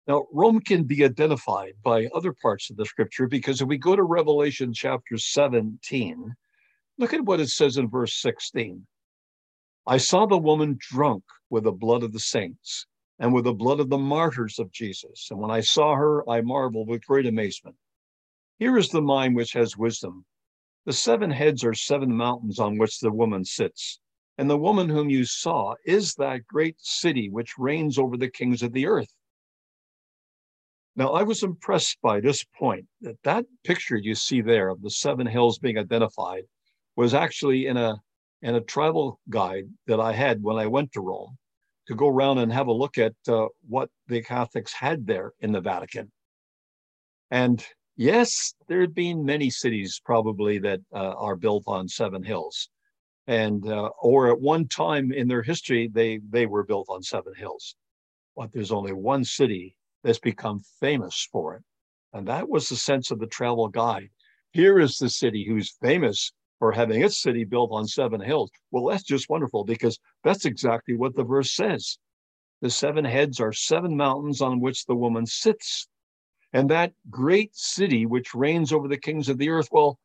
Now, 0.06 0.26
Rome 0.34 0.60
can 0.60 0.84
be 0.84 1.06
identified 1.06 1.76
by 1.82 2.08
other 2.08 2.34
parts 2.34 2.70
of 2.70 2.76
the 2.76 2.86
scripture 2.86 3.28
because 3.28 3.62
if 3.62 3.68
we 3.68 3.78
go 3.78 3.96
to 3.96 4.04
Revelation 4.04 4.74
chapter 4.74 5.18
17, 5.18 6.36
look 6.98 7.14
at 7.14 7.24
what 7.24 7.40
it 7.40 7.48
says 7.48 7.78
in 7.78 7.90
verse 7.90 8.14
16. 8.22 8.86
I 9.88 9.98
saw 9.98 10.26
the 10.26 10.38
woman 10.38 10.78
drunk 10.78 11.24
with 11.50 11.64
the 11.64 11.72
blood 11.72 12.04
of 12.04 12.12
the 12.12 12.20
saints 12.20 12.86
and 13.18 13.34
with 13.34 13.46
the 13.46 13.54
blood 13.54 13.80
of 13.80 13.90
the 13.90 13.98
martyrs 13.98 14.60
of 14.60 14.72
Jesus. 14.72 15.30
And 15.32 15.40
when 15.40 15.52
I 15.52 15.62
saw 15.62 15.96
her, 15.96 16.30
I 16.30 16.42
marveled 16.42 16.90
with 16.90 17.06
great 17.06 17.26
amazement. 17.26 17.78
Here 18.60 18.78
is 18.78 18.90
the 18.90 19.02
mind 19.02 19.38
which 19.38 19.54
has 19.54 19.78
wisdom. 19.78 20.26
The 20.86 20.94
seven 20.94 21.32
heads 21.32 21.64
are 21.64 21.74
seven 21.74 22.14
mountains 22.14 22.60
on 22.60 22.78
which 22.78 23.00
the 23.00 23.12
woman 23.12 23.46
sits. 23.46 24.00
And 24.38 24.50
the 24.50 24.58
woman 24.58 24.90
whom 24.90 25.10
you 25.10 25.24
saw 25.24 25.76
is 25.86 26.16
that 26.16 26.46
great 26.46 26.76
city 26.80 27.30
which 27.30 27.58
reigns 27.58 27.98
over 27.98 28.18
the 28.18 28.30
kings 28.30 28.64
of 28.64 28.74
the 28.74 28.88
earth. 28.88 29.14
Now, 30.96 31.10
I 31.14 31.24
was 31.24 31.42
impressed 31.42 31.98
by 32.04 32.20
this 32.20 32.44
point 32.44 32.86
that 33.02 33.18
that 33.24 33.46
picture 33.64 33.98
you 33.98 34.14
see 34.14 34.42
there 34.42 34.70
of 34.70 34.82
the 34.82 34.92
seven 34.92 35.26
hills 35.26 35.58
being 35.58 35.80
identified 35.80 36.44
was 36.96 37.16
actually 37.16 37.66
in 37.66 37.78
a 37.78 37.96
in 38.44 38.56
a 38.56 38.62
travel 38.62 39.20
guide 39.30 39.66
that 39.88 40.00
I 40.00 40.12
had 40.12 40.44
when 40.44 40.58
I 40.58 40.68
went 40.68 40.92
to 40.92 41.02
Rome 41.02 41.38
to 41.88 41.96
go 41.96 42.10
around 42.10 42.38
and 42.38 42.52
have 42.52 42.68
a 42.68 42.74
look 42.74 42.98
at 42.98 43.16
uh, 43.28 43.48
what 43.68 43.90
the 44.08 44.22
Catholics 44.22 44.74
had 44.74 45.08
there 45.08 45.34
in 45.40 45.52
the 45.52 45.62
Vatican. 45.62 46.12
And 47.32 47.66
yes, 47.96 48.54
there 48.68 48.82
had 48.82 48.94
been 48.94 49.26
many 49.26 49.50
cities 49.50 50.00
probably 50.04 50.60
that 50.60 50.82
uh, 50.94 51.14
are 51.18 51.36
built 51.36 51.64
on 51.66 51.88
seven 51.88 52.22
hills, 52.22 52.70
and 53.26 53.68
uh, 53.68 53.90
or 54.00 54.30
at 54.30 54.40
one 54.40 54.68
time 54.68 55.12
in 55.12 55.28
their 55.28 55.42
history 55.42 55.90
they 55.92 56.20
they 56.30 56.46
were 56.46 56.64
built 56.64 56.88
on 56.90 57.02
seven 57.02 57.34
hills, 57.36 57.76
but 58.36 58.52
there's 58.52 58.72
only 58.72 58.94
one 58.94 59.24
city 59.24 59.76
that's 60.04 60.20
become 60.20 60.60
famous 60.80 61.28
for 61.32 61.56
it, 61.56 61.64
and 62.14 62.28
that 62.28 62.50
was 62.50 62.70
the 62.70 62.76
sense 62.76 63.12
of 63.12 63.20
the 63.20 63.28
travel 63.28 63.68
guide. 63.68 64.10
Here 64.52 64.80
is 64.80 64.98
the 64.98 65.10
city 65.10 65.46
who's 65.48 65.78
famous 65.82 66.32
for 66.60 66.72
having 66.72 67.02
its 67.02 67.22
city 67.22 67.44
built 67.44 67.72
on 67.72 67.88
seven 67.88 68.22
hills. 68.22 68.52
Well, 68.72 68.86
that's 68.86 69.04
just 69.04 69.30
wonderful 69.30 69.64
because 69.64 70.00
that's 70.24 70.46
exactly 70.46 70.96
what 70.96 71.16
the 71.16 71.24
verse 71.24 71.54
says. 71.54 71.98
The 72.62 72.70
seven 72.70 73.04
heads 73.04 73.42
are 73.42 73.52
seven 73.52 73.98
mountains 73.98 74.42
on 74.42 74.62
which 74.62 74.86
the 74.86 74.96
woman 74.96 75.26
sits. 75.26 75.88
And 76.54 76.70
that 76.70 76.94
great 77.10 77.56
city 77.56 78.06
which 78.06 78.34
reigns 78.34 78.72
over 78.72 78.88
the 78.88 78.98
kings 78.98 79.28
of 79.28 79.38
the 79.38 79.50
earth, 79.50 79.68
well, 79.72 80.00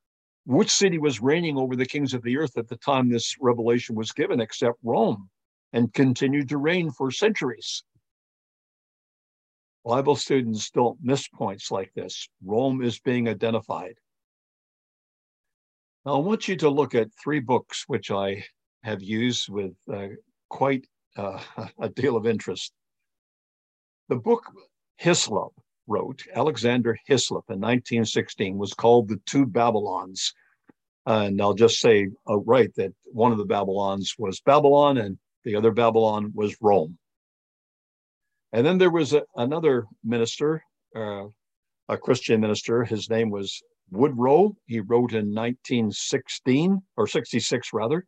which 0.47 0.71
city 0.71 0.99
was 0.99 1.21
reigning 1.21 1.59
over 1.59 1.77
the 1.77 1.87
kings 1.87 2.15
of 2.15 2.23
the 2.23 2.39
earth 2.39 2.57
at 2.57 2.69
the 2.69 2.77
time 2.79 3.11
this 3.11 3.37
revelation 3.39 3.95
was 3.95 4.13
given 4.13 4.41
except 4.41 4.79
Rome 4.83 5.29
and 5.73 5.93
continued 5.93 6.49
to 6.49 6.59
reign 6.59 6.91
for 6.91 7.11
centuries? 7.11 7.85
Bible 9.89 10.17
students 10.17 10.71
don't 10.71 10.99
miss 11.03 11.27
points 11.29 11.71
like 11.71 11.91
this. 11.95 12.29
Rome 12.45 12.83
is 12.83 13.01
being 13.01 13.27
identified. 13.27 13.95
Now, 16.05 16.17
I 16.17 16.19
want 16.19 16.47
you 16.47 16.57
to 16.57 16.69
look 16.69 16.95
at 16.95 17.09
three 17.25 17.41
books 17.41 17.85
which 17.87 18.11
I 18.11 18.45
have 18.83 19.03
used 19.03 19.49
with 19.49 19.73
uh, 19.91 20.09
quite 20.51 20.87
uh, 21.17 21.41
a 21.81 21.89
deal 21.89 22.19
of 22.19 22.27
interest. 22.27 22.71
The 24.11 24.17
book 24.17 24.45
Hislop 24.97 25.55
wrote, 25.87 26.23
Alexander 26.35 26.99
Hislop 27.07 27.47
in 27.49 27.59
1916, 27.59 28.59
was 28.59 28.75
called 28.75 29.09
The 29.09 29.19
Two 29.25 29.47
Babylons. 29.47 30.35
And 31.07 31.41
I'll 31.41 31.55
just 31.55 31.81
say 31.81 32.09
outright 32.29 32.75
that 32.77 32.93
one 33.07 33.33
of 33.33 33.39
the 33.39 33.47
Babylons 33.47 34.15
was 34.19 34.43
Babylon 34.43 34.99
and 34.99 35.17
the 35.45 35.57
other 35.57 35.71
Babylon 35.71 36.33
was 36.35 36.55
Rome. 36.61 36.99
And 38.53 38.65
then 38.65 38.79
there 38.79 38.91
was 38.91 39.13
a, 39.13 39.23
another 39.37 39.87
minister, 40.03 40.63
uh, 40.97 41.25
a 41.89 41.99
Christian 41.99 42.41
minister. 42.41 42.85
His 42.85 43.11
name 43.11 43.31
was 43.31 43.63
Woodrow. 43.91 44.57
He 44.67 44.81
wrote 44.81 45.13
in 45.13 45.35
1916 45.35 46.83
or 46.97 47.07
66 47.07 47.69
rather, 47.73 48.07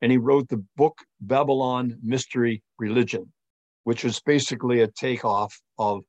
and 0.00 0.12
he 0.12 0.18
wrote 0.18 0.48
the 0.48 0.64
book 0.76 0.98
Babylon 1.20 1.98
Mystery 2.02 2.62
Religion, 2.78 3.32
which 3.84 4.04
is 4.04 4.20
basically 4.20 4.80
a 4.80 4.88
takeoff 4.88 5.60
of 5.78 6.02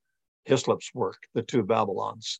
Hislop's 0.46 0.92
work, 0.94 1.18
The 1.34 1.44
Two 1.44 1.64
Babylons. 1.64 2.40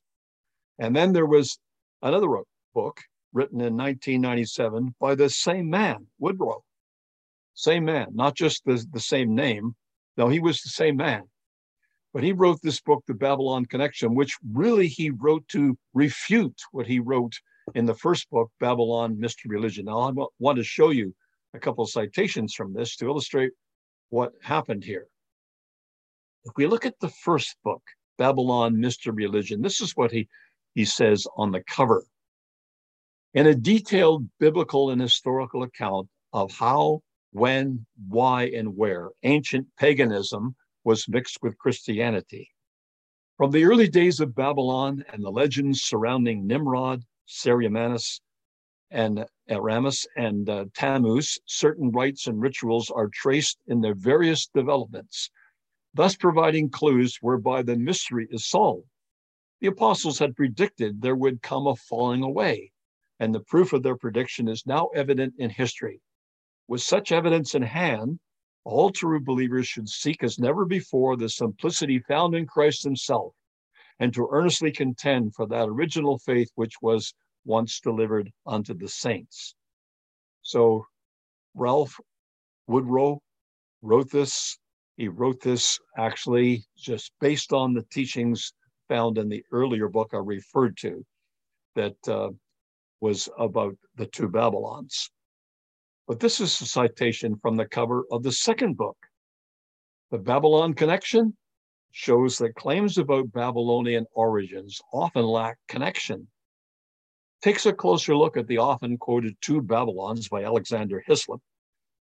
And 0.80 0.96
then 0.96 1.14
there 1.14 1.26
was 1.26 1.60
another 2.02 2.28
book 2.74 3.02
written 3.34 3.62
in 3.62 3.78
1997 3.78 4.96
by 5.00 5.16
the 5.16 5.30
same 5.30 5.70
man, 5.70 6.08
Woodrow. 6.20 6.64
Same 7.54 7.86
man, 7.86 8.08
not 8.14 8.36
just 8.36 8.64
the, 8.66 8.84
the 8.92 9.00
same 9.00 9.36
name. 9.36 9.76
No, 10.18 10.30
he 10.30 10.40
was 10.40 10.62
the 10.62 10.70
same 10.70 10.98
man. 10.98 11.24
But 12.14 12.24
he 12.24 12.34
wrote 12.34 12.60
this 12.62 12.82
book, 12.82 13.04
The 13.08 13.14
Babylon 13.14 13.66
Connection, 13.66 14.16
which 14.16 14.38
really 14.52 14.88
he 14.88 15.12
wrote 15.12 15.48
to 15.50 15.78
refute 15.94 16.60
what 16.72 16.88
he 16.88 17.00
wrote 17.00 17.40
in 17.74 17.86
the 17.86 17.96
first 17.96 18.30
book, 18.30 18.52
Babylon 18.60 19.20
Mystery 19.20 19.50
Religion. 19.50 19.86
Now, 19.86 20.02
I 20.02 20.12
want 20.40 20.58
to 20.58 20.64
show 20.64 20.90
you 20.90 21.16
a 21.54 21.60
couple 21.60 21.84
of 21.84 21.90
citations 21.90 22.54
from 22.54 22.74
this 22.74 22.96
to 22.98 23.06
illustrate 23.06 23.52
what 24.10 24.34
happened 24.42 24.84
here. 24.84 25.08
If 26.44 26.54
we 26.58 26.68
look 26.68 26.86
at 26.86 27.00
the 27.00 27.10
first 27.10 27.56
book, 27.64 27.82
Babylon 28.18 28.80
Mystery 28.80 29.14
Religion, 29.14 29.62
this 29.62 29.80
is 29.80 29.96
what 29.96 30.12
he, 30.12 30.28
he 30.76 30.86
says 30.86 31.26
on 31.38 31.52
the 31.52 31.64
cover. 31.64 32.04
In 33.34 33.48
a 33.48 33.56
detailed 33.56 34.28
biblical 34.40 34.90
and 34.90 35.02
historical 35.02 35.64
account 35.64 36.10
of 36.34 36.52
how, 36.52 37.02
when, 37.32 37.86
why, 38.10 38.48
and 38.48 38.76
where 38.76 39.10
ancient 39.24 39.68
paganism 39.80 40.56
was 40.84 41.08
mixed 41.08 41.40
with 41.42 41.58
Christianity. 41.58 42.50
From 43.38 43.52
the 43.52 43.66
early 43.66 43.90
days 43.90 44.20
of 44.20 44.36
Babylon 44.36 45.04
and 45.12 45.24
the 45.24 45.32
legends 45.32 45.82
surrounding 45.82 46.46
Nimrod, 46.46 47.04
Semiramis, 47.26 48.22
and 48.92 49.26
Aramis 49.48 50.06
and 50.16 50.50
uh, 50.50 50.66
Tammuz, 50.74 51.40
certain 51.46 51.92
rites 51.92 52.28
and 52.28 52.42
rituals 52.42 52.90
are 52.90 53.08
traced 53.08 53.58
in 53.68 53.82
their 53.82 53.96
various 53.96 54.48
developments, 54.48 55.32
thus 55.94 56.16
providing 56.16 56.70
clues 56.70 57.18
whereby 57.22 57.64
the 57.64 57.78
mystery 57.78 58.28
is 58.30 58.46
solved. 58.46 58.88
The 59.62 59.68
apostles 59.68 60.20
had 60.20 60.36
predicted 60.36 61.02
there 61.02 61.16
would 61.16 61.42
come 61.42 61.68
a 61.68 61.76
falling 61.76 62.24
away, 62.24 62.72
and 63.20 63.34
the 63.34 63.40
proof 63.40 63.72
of 63.74 63.84
their 63.84 63.96
prediction 63.96 64.48
is 64.48 64.66
now 64.66 64.88
evident 64.96 65.36
in 65.38 65.50
history. 65.50 66.02
With 66.68 66.82
such 66.82 67.12
evidence 67.12 67.56
in 67.56 67.62
hand, 67.62 68.20
all 68.64 68.92
true 68.92 69.20
believers 69.20 69.68
should 69.68 69.90
seek 69.90 70.24
as 70.24 70.40
never 70.40 70.66
before 70.66 71.18
the 71.18 71.30
simplicity 71.30 72.00
found 72.00 72.36
in 72.36 72.46
Christ 72.46 72.84
himself 72.84 73.34
and 74.00 74.14
to 74.14 74.28
earnestly 74.32 74.72
contend 74.72 75.36
for 75.36 75.48
that 75.48 75.68
original 75.68 76.18
faith 76.20 76.50
which 76.56 76.76
was 76.82 77.14
once 77.46 77.80
delivered 77.80 78.32
unto 78.46 78.74
the 78.74 78.88
saints. 78.88 79.56
So 80.42 80.86
Ralph 81.54 81.96
Woodrow 82.68 83.22
wrote 83.82 84.12
this. 84.12 84.58
He 84.98 85.08
wrote 85.08 85.42
this 85.42 85.80
actually 85.98 86.66
just 86.78 87.12
based 87.20 87.54
on 87.54 87.74
the 87.74 87.84
teachings 87.92 88.54
found 88.88 89.18
in 89.18 89.30
the 89.30 89.44
earlier 89.52 89.88
book 89.88 90.10
I 90.14 90.18
referred 90.18 90.78
to 90.78 91.06
that 91.76 91.96
uh, 92.08 92.30
was 93.00 93.30
about 93.38 93.76
the 93.96 94.06
two 94.06 94.28
Babylons. 94.28 95.10
But 96.12 96.20
this 96.20 96.42
is 96.42 96.60
a 96.60 96.66
citation 96.66 97.38
from 97.38 97.56
the 97.56 97.66
cover 97.66 98.04
of 98.12 98.22
the 98.22 98.34
second 98.34 98.76
book. 98.76 98.98
The 100.10 100.18
Babylon 100.18 100.74
Connection 100.74 101.38
shows 101.92 102.38
that 102.40 102.56
claims 102.56 102.98
about 102.98 103.32
Babylonian 103.32 104.06
origins 104.12 104.82
often 104.92 105.24
lack 105.24 105.58
connection. 105.70 106.28
Takes 107.42 107.66
a 107.66 107.72
closer 107.72 108.14
look 108.14 108.36
at 108.36 108.48
the 108.48 108.58
often 108.58 108.98
quoted 108.98 109.38
Two 109.40 109.62
Babylons 109.62 110.28
by 110.28 110.44
Alexander 110.44 111.02
Hislop 111.08 111.40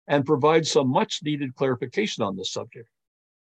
and 0.08 0.26
provides 0.26 0.72
some 0.72 0.88
much 0.88 1.20
needed 1.22 1.54
clarification 1.54 2.24
on 2.24 2.34
the 2.34 2.44
subject. 2.44 2.88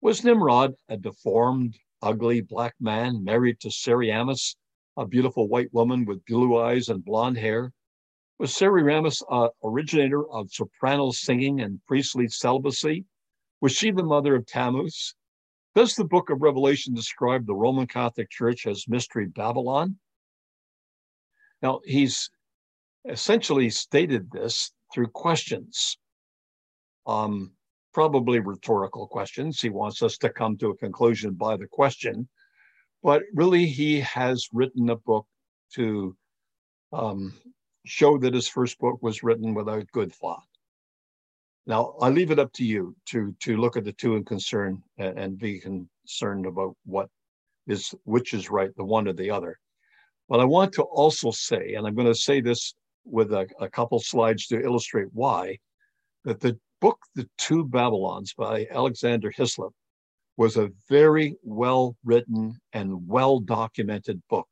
Was 0.01 0.25
Nimrod 0.25 0.73
a 0.89 0.97
deformed, 0.97 1.77
ugly 2.01 2.41
black 2.41 2.75
man 2.81 3.23
married 3.23 3.61
to 3.61 3.71
Semiramis, 3.71 4.57
a 4.97 5.07
beautiful 5.07 5.47
white 5.47 5.73
woman 5.73 6.03
with 6.03 6.25
blue 6.25 6.59
eyes 6.59 6.89
and 6.89 7.05
blonde 7.05 7.37
hair? 7.37 7.71
Was 8.39 8.55
Semiramis 8.55 9.21
uh, 9.29 9.49
originator 9.63 10.27
of 10.29 10.51
soprano 10.51 11.11
singing 11.11 11.61
and 11.61 11.79
priestly 11.87 12.27
celibacy? 12.27 13.05
Was 13.61 13.73
she 13.73 13.91
the 13.91 14.03
mother 14.03 14.35
of 14.35 14.45
Tammuz? 14.45 15.15
Does 15.75 15.95
the 15.95 16.05
book 16.05 16.29
of 16.29 16.41
Revelation 16.41 16.93
describe 16.93 17.45
the 17.45 17.55
Roman 17.55 17.87
Catholic 17.87 18.29
Church 18.29 18.67
as 18.67 18.87
Mystery 18.87 19.27
Babylon? 19.27 19.97
Now, 21.61 21.79
he's 21.85 22.29
essentially 23.09 23.69
stated 23.69 24.29
this 24.31 24.71
through 24.93 25.07
questions, 25.07 25.97
um, 27.07 27.51
probably 27.93 28.39
rhetorical 28.39 29.07
questions. 29.07 29.61
He 29.61 29.69
wants 29.69 30.03
us 30.03 30.17
to 30.19 30.29
come 30.29 30.57
to 30.57 30.69
a 30.69 30.77
conclusion 30.77 31.33
by 31.33 31.57
the 31.57 31.67
question, 31.67 32.27
but 33.01 33.23
really, 33.33 33.65
he 33.65 34.01
has 34.01 34.47
written 34.53 34.89
a 34.89 34.95
book 34.95 35.25
to 35.75 36.15
um, 36.91 37.33
show 37.85 38.17
that 38.17 38.33
his 38.33 38.47
first 38.47 38.79
book 38.79 38.97
was 39.01 39.23
written 39.23 39.53
without 39.53 39.91
good 39.91 40.13
thought. 40.13 40.43
Now, 41.65 41.95
I 42.01 42.09
leave 42.09 42.31
it 42.31 42.39
up 42.39 42.51
to 42.53 42.65
you 42.65 42.95
to 43.07 43.33
to 43.41 43.57
look 43.57 43.77
at 43.77 43.85
the 43.85 43.93
two 43.93 44.15
in 44.15 44.25
concern 44.25 44.83
and, 44.97 45.17
and 45.17 45.37
be 45.37 45.59
concerned 45.59 46.45
about 46.45 46.75
what 46.85 47.09
is 47.67 47.93
which 48.03 48.33
is 48.33 48.49
right, 48.49 48.75
the 48.75 48.83
one 48.83 49.07
or 49.07 49.13
the 49.13 49.31
other. 49.31 49.57
But 50.27 50.39
I 50.39 50.45
want 50.45 50.73
to 50.73 50.83
also 50.83 51.31
say, 51.31 51.73
and 51.73 51.85
I'm 51.85 51.95
going 51.95 52.07
to 52.07 52.15
say 52.15 52.41
this 52.41 52.73
with 53.05 53.33
a, 53.33 53.47
a 53.59 53.69
couple 53.69 53.99
slides 53.99 54.47
to 54.47 54.61
illustrate 54.61 55.07
why, 55.13 55.59
that 56.23 56.39
the 56.39 56.57
book, 56.81 56.99
The 57.15 57.29
Two 57.37 57.65
Babylons 57.65 58.33
by 58.33 58.67
Alexander 58.71 59.31
Hislop, 59.31 59.73
was 60.37 60.57
a 60.57 60.71
very 60.89 61.35
well 61.43 61.95
written 62.03 62.57
and 62.73 63.07
well 63.07 63.39
documented 63.39 64.21
book. 64.29 64.47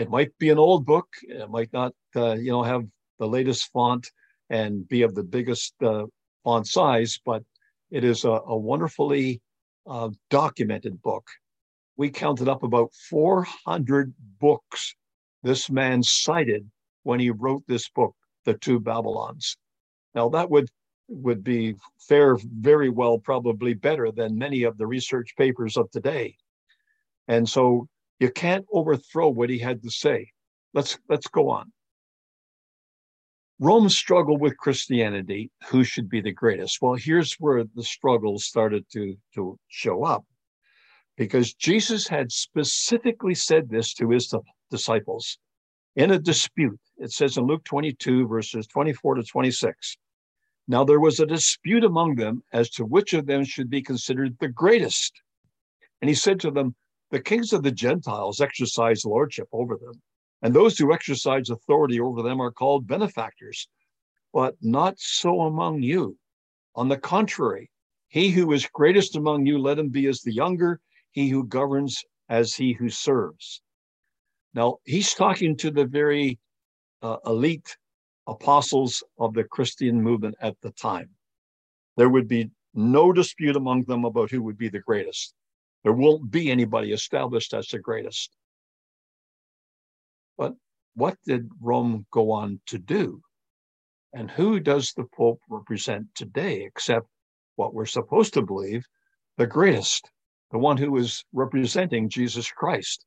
It 0.00 0.08
might 0.08 0.36
be 0.38 0.48
an 0.48 0.58
old 0.58 0.86
book, 0.86 1.08
it 1.24 1.50
might 1.50 1.70
not, 1.74 1.92
uh, 2.16 2.32
you 2.32 2.50
know, 2.50 2.62
have 2.62 2.86
the 3.18 3.28
latest 3.28 3.70
font 3.70 4.10
and 4.48 4.88
be 4.88 5.02
of 5.02 5.14
the 5.14 5.22
biggest 5.22 5.74
uh, 5.82 6.06
font 6.42 6.66
size, 6.66 7.20
but 7.22 7.42
it 7.90 8.02
is 8.02 8.24
a, 8.24 8.30
a 8.30 8.56
wonderfully 8.56 9.42
uh, 9.86 10.08
documented 10.30 11.02
book. 11.02 11.28
We 11.98 12.08
counted 12.08 12.48
up 12.48 12.62
about 12.62 12.94
400 13.10 14.14
books 14.40 14.94
this 15.42 15.68
man 15.68 16.02
cited 16.02 16.70
when 17.02 17.20
he 17.20 17.28
wrote 17.28 17.64
this 17.66 17.90
book, 17.90 18.16
The 18.46 18.54
Two 18.54 18.80
Babylons. 18.80 19.58
Now, 20.14 20.30
that 20.30 20.48
would 20.48 20.70
would 21.08 21.44
be 21.44 21.74
fare 21.98 22.38
very 22.42 22.88
well, 22.88 23.18
probably 23.18 23.74
better 23.74 24.10
than 24.10 24.38
many 24.38 24.62
of 24.62 24.78
the 24.78 24.86
research 24.86 25.34
papers 25.36 25.76
of 25.76 25.90
today. 25.90 26.36
And 27.28 27.46
so 27.46 27.86
you 28.20 28.30
can't 28.30 28.66
overthrow 28.72 29.28
what 29.30 29.50
he 29.50 29.58
had 29.58 29.82
to 29.82 29.90
say. 29.90 30.28
Let's 30.72 30.98
let's 31.08 31.26
go 31.26 31.50
on. 31.50 31.72
Rome 33.58 33.88
struggled 33.88 34.40
with 34.40 34.56
Christianity. 34.56 35.50
Who 35.68 35.84
should 35.84 36.08
be 36.08 36.20
the 36.20 36.32
greatest? 36.32 36.80
Well, 36.80 36.94
here's 36.94 37.34
where 37.34 37.64
the 37.74 37.82
struggle 37.82 38.38
started 38.38 38.86
to, 38.92 39.16
to 39.34 39.58
show 39.68 40.04
up 40.04 40.24
because 41.18 41.52
Jesus 41.52 42.08
had 42.08 42.32
specifically 42.32 43.34
said 43.34 43.68
this 43.68 43.92
to 43.94 44.08
his 44.08 44.32
disciples 44.70 45.38
in 45.96 46.12
a 46.12 46.18
dispute. 46.18 46.80
It 46.96 47.12
says 47.12 47.36
in 47.36 47.44
Luke 47.44 47.64
22, 47.64 48.26
verses 48.26 48.66
24 48.66 49.16
to 49.16 49.22
26. 49.24 49.98
Now 50.66 50.84
there 50.84 51.00
was 51.00 51.20
a 51.20 51.26
dispute 51.26 51.84
among 51.84 52.14
them 52.14 52.42
as 52.54 52.70
to 52.70 52.86
which 52.86 53.12
of 53.12 53.26
them 53.26 53.44
should 53.44 53.68
be 53.68 53.82
considered 53.82 54.36
the 54.40 54.48
greatest. 54.48 55.20
And 56.00 56.08
he 56.08 56.14
said 56.14 56.40
to 56.40 56.50
them, 56.50 56.74
The 57.10 57.20
kings 57.20 57.52
of 57.52 57.62
the 57.62 57.72
Gentiles 57.72 58.40
exercise 58.40 59.04
lordship 59.04 59.48
over 59.52 59.76
them 59.76 60.00
and 60.42 60.54
those 60.54 60.78
who 60.78 60.92
exercise 60.92 61.50
authority 61.50 62.00
over 62.00 62.22
them 62.22 62.40
are 62.40 62.50
called 62.50 62.86
benefactors, 62.86 63.68
but 64.32 64.54
not 64.62 64.98
so 64.98 65.42
among 65.42 65.82
you. 65.82 66.16
On 66.74 66.88
the 66.88 66.96
contrary, 66.96 67.70
he 68.08 68.30
who 68.30 68.50
is 68.52 68.66
greatest 68.72 69.16
among 69.16 69.46
you, 69.46 69.58
let 69.58 69.78
him 69.78 69.88
be 69.88 70.06
as 70.06 70.20
the 70.20 70.32
younger, 70.32 70.80
he 71.12 71.28
who 71.28 71.44
governs 71.44 72.02
as 72.28 72.54
he 72.54 72.72
who 72.72 72.88
serves. 72.88 73.60
Now, 74.54 74.78
he's 74.84 75.14
talking 75.14 75.56
to 75.58 75.70
the 75.70 75.84
very 75.84 76.38
uh, 77.02 77.16
elite 77.26 77.76
apostles 78.26 79.02
of 79.18 79.34
the 79.34 79.44
Christian 79.44 80.00
movement 80.02 80.36
at 80.40 80.56
the 80.62 80.70
time. 80.72 81.10
There 81.96 82.08
would 82.08 82.28
be 82.28 82.50
no 82.72 83.12
dispute 83.12 83.56
among 83.56 83.84
them 83.84 84.04
about 84.04 84.30
who 84.30 84.42
would 84.42 84.56
be 84.56 84.68
the 84.68 84.80
greatest. 84.80 85.34
There 85.82 85.92
won't 85.92 86.30
be 86.30 86.50
anybody 86.50 86.92
established 86.92 87.54
as 87.54 87.68
the 87.68 87.78
greatest. 87.78 88.36
But 90.36 90.54
what 90.94 91.16
did 91.24 91.50
Rome 91.60 92.06
go 92.10 92.32
on 92.32 92.60
to 92.66 92.78
do? 92.78 93.22
And 94.12 94.30
who 94.30 94.60
does 94.60 94.92
the 94.92 95.04
Pope 95.04 95.40
represent 95.48 96.06
today, 96.14 96.64
except 96.64 97.06
what 97.56 97.74
we're 97.74 97.86
supposed 97.86 98.34
to 98.34 98.42
believe, 98.42 98.84
the 99.36 99.46
greatest, 99.46 100.10
the 100.50 100.58
one 100.58 100.76
who 100.76 100.96
is 100.96 101.24
representing 101.32 102.08
Jesus 102.08 102.50
Christ? 102.50 103.04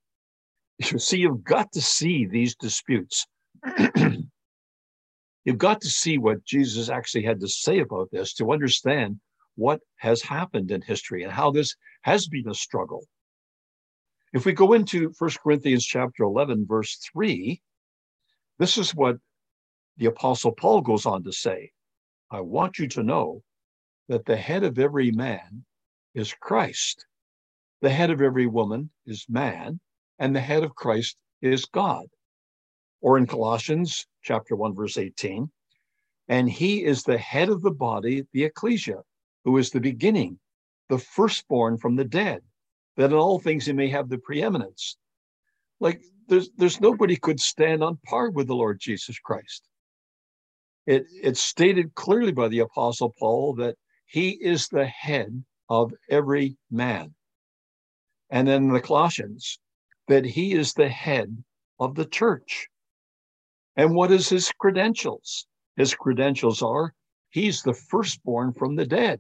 You 0.80 0.98
see, 0.98 1.20
you've 1.20 1.44
got 1.44 1.72
to 1.74 1.82
see 1.82 2.26
these 2.26 2.56
disputes. 2.56 3.28
you've 5.46 5.58
got 5.58 5.82
to 5.82 5.90
see 5.90 6.18
what 6.18 6.44
Jesus 6.46 6.90
actually 6.90 7.24
had 7.24 7.40
to 7.42 7.48
say 7.48 7.80
about 7.80 8.10
this 8.12 8.34
to 8.36 8.52
understand 8.52 9.20
what 9.56 9.82
has 9.98 10.22
happened 10.22 10.72
in 10.72 10.82
history 10.82 11.24
and 11.24 11.32
how 11.32 11.52
this 11.52 11.76
has 12.02 12.28
been 12.28 12.50
a 12.50 12.54
struggle. 12.54 13.06
If 14.34 14.46
we 14.46 14.54
go 14.54 14.74
into 14.74 15.14
1 15.20 15.30
Corinthians 15.44 15.86
chapter 15.86 16.24
11, 16.24 16.66
verse 16.68 16.98
3, 17.14 17.62
this 18.58 18.78
is 18.78 18.96
what 18.96 19.18
the 19.98 20.08
Apostle 20.08 20.54
Paul 20.54 20.82
goes 20.82 21.06
on 21.06 21.24
to 21.24 21.32
say. 21.32 21.72
I 22.32 22.42
want 22.42 22.80
you 22.80 22.88
to 22.90 23.04
know 23.04 23.44
that 24.10 24.26
the 24.26 24.36
head 24.36 24.64
of 24.64 24.80
every 24.80 25.12
man 25.12 25.66
is 26.16 26.34
Christ. 26.34 27.06
The 27.82 27.92
head 27.92 28.10
of 28.10 28.22
every 28.22 28.48
woman 28.48 28.90
is 29.06 29.26
man, 29.30 29.80
and 30.18 30.36
the 30.36 30.42
head 30.42 30.64
of 30.64 30.76
Christ 30.76 31.18
is 31.42 31.66
God. 31.66 32.06
Or 33.02 33.18
in 33.18 33.28
Colossians 33.28 34.08
chapter 34.24 34.56
1, 34.56 34.74
verse 34.74 34.98
18, 34.98 35.52
and 36.30 36.50
he 36.50 36.84
is 36.84 37.04
the 37.04 37.18
head 37.18 37.50
of 37.50 37.62
the 37.62 37.72
body, 37.72 38.26
the 38.32 38.46
ecclesia, 38.46 39.02
who 39.46 39.58
is 39.58 39.70
the 39.70 39.80
beginning, 39.80 40.40
the 40.90 40.98
firstborn 40.98 41.78
from 41.78 41.96
the 41.96 42.06
dead 42.06 42.42
that 42.96 43.12
in 43.12 43.14
all 43.14 43.40
things 43.40 43.66
he 43.66 43.74
may 43.74 43.90
have 43.90 44.10
the 44.10 44.18
preeminence. 44.18 44.98
Like 45.80 46.02
there's 46.28 46.50
there's 46.58 46.80
nobody 46.80 47.16
could 47.16 47.40
stand 47.40 47.84
on 47.84 47.98
par 48.06 48.30
with 48.30 48.48
the 48.48 48.56
Lord 48.56 48.80
Jesus 48.80 49.20
Christ. 49.20 49.68
It 50.86 51.06
it's 51.22 51.42
stated 51.42 51.96
clearly 51.96 52.32
by 52.32 52.48
the 52.48 52.60
apostle 52.60 53.14
Paul 53.18 53.56
that 53.56 53.76
he 54.06 54.32
is 54.32 54.68
the 54.68 54.86
head 54.86 55.44
of 55.70 55.94
every 56.10 56.58
man. 56.70 57.16
And 58.30 58.48
then 58.48 58.70
the 58.70 58.82
Colossians, 58.82 59.60
that 60.08 60.26
he 60.26 60.54
is 60.54 60.74
the 60.74 60.90
head 60.90 61.44
of 61.80 61.96
the 61.96 62.06
church. 62.06 62.68
And 63.76 63.96
what 63.96 64.12
is 64.12 64.30
his 64.30 64.52
credentials? 64.52 65.48
His 65.76 65.96
credentials 65.96 66.62
are 66.62 66.94
he's 67.30 67.64
the 67.64 67.74
firstborn 67.74 68.54
from 68.54 68.76
the 68.76 68.86
dead. 68.86 69.20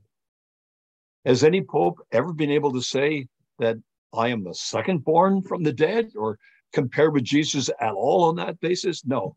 Has 1.25 1.43
any 1.43 1.61
pope 1.61 1.99
ever 2.11 2.33
been 2.33 2.51
able 2.51 2.73
to 2.73 2.81
say 2.81 3.27
that 3.59 3.77
I 4.13 4.27
am 4.27 4.43
the 4.43 4.53
second 4.53 5.03
born 5.03 5.41
from 5.41 5.63
the 5.63 5.73
dead 5.73 6.11
or 6.15 6.37
compare 6.73 7.11
with 7.11 7.23
Jesus 7.23 7.69
at 7.79 7.93
all 7.93 8.25
on 8.25 8.35
that 8.35 8.59
basis? 8.59 9.05
No. 9.05 9.35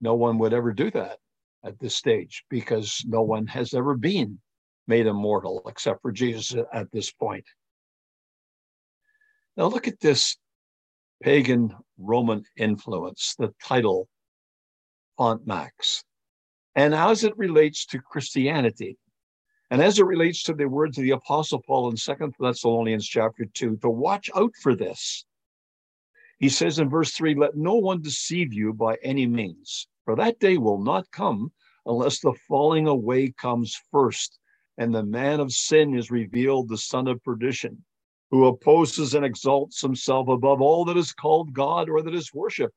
No 0.00 0.14
one 0.14 0.38
would 0.38 0.54
ever 0.54 0.72
do 0.72 0.90
that 0.92 1.18
at 1.64 1.78
this 1.78 1.94
stage 1.94 2.44
because 2.48 3.04
no 3.06 3.22
one 3.22 3.46
has 3.46 3.74
ever 3.74 3.96
been 3.96 4.38
made 4.86 5.06
immortal 5.06 5.62
except 5.68 6.00
for 6.00 6.12
Jesus 6.12 6.56
at 6.72 6.90
this 6.92 7.12
point. 7.12 7.44
Now, 9.56 9.66
look 9.66 9.88
at 9.88 10.00
this 10.00 10.36
pagan 11.22 11.74
Roman 11.98 12.44
influence, 12.56 13.34
the 13.38 13.52
title 13.62 14.08
Pont 15.18 15.46
Max, 15.46 16.04
and 16.76 16.94
as 16.94 17.24
it 17.24 17.36
relates 17.36 17.84
to 17.86 18.00
Christianity. 18.00 18.96
And 19.70 19.82
as 19.82 19.98
it 19.98 20.06
relates 20.06 20.42
to 20.44 20.54
the 20.54 20.66
words 20.66 20.96
of 20.96 21.04
the 21.04 21.10
Apostle 21.10 21.60
Paul 21.60 21.90
in 21.90 21.96
Second 21.96 22.34
Thessalonians 22.40 23.06
chapter 23.06 23.44
2, 23.44 23.76
to 23.78 23.90
watch 23.90 24.30
out 24.34 24.52
for 24.62 24.74
this. 24.74 25.26
He 26.38 26.48
says 26.48 26.78
in 26.78 26.88
verse 26.88 27.12
3 27.12 27.34
Let 27.34 27.54
no 27.54 27.74
one 27.74 28.00
deceive 28.00 28.54
you 28.54 28.72
by 28.72 28.96
any 29.02 29.26
means, 29.26 29.86
for 30.04 30.16
that 30.16 30.38
day 30.38 30.56
will 30.56 30.80
not 30.80 31.10
come 31.10 31.52
unless 31.84 32.20
the 32.20 32.32
falling 32.48 32.86
away 32.86 33.30
comes 33.32 33.76
first, 33.90 34.38
and 34.78 34.94
the 34.94 35.02
man 35.02 35.38
of 35.38 35.52
sin 35.52 35.94
is 35.94 36.10
revealed, 36.10 36.68
the 36.68 36.78
son 36.78 37.06
of 37.06 37.22
perdition, 37.22 37.84
who 38.30 38.46
opposes 38.46 39.14
and 39.14 39.24
exalts 39.24 39.82
himself 39.82 40.28
above 40.28 40.62
all 40.62 40.86
that 40.86 40.96
is 40.96 41.12
called 41.12 41.52
God 41.52 41.90
or 41.90 42.00
that 42.00 42.14
is 42.14 42.32
worshiped, 42.32 42.76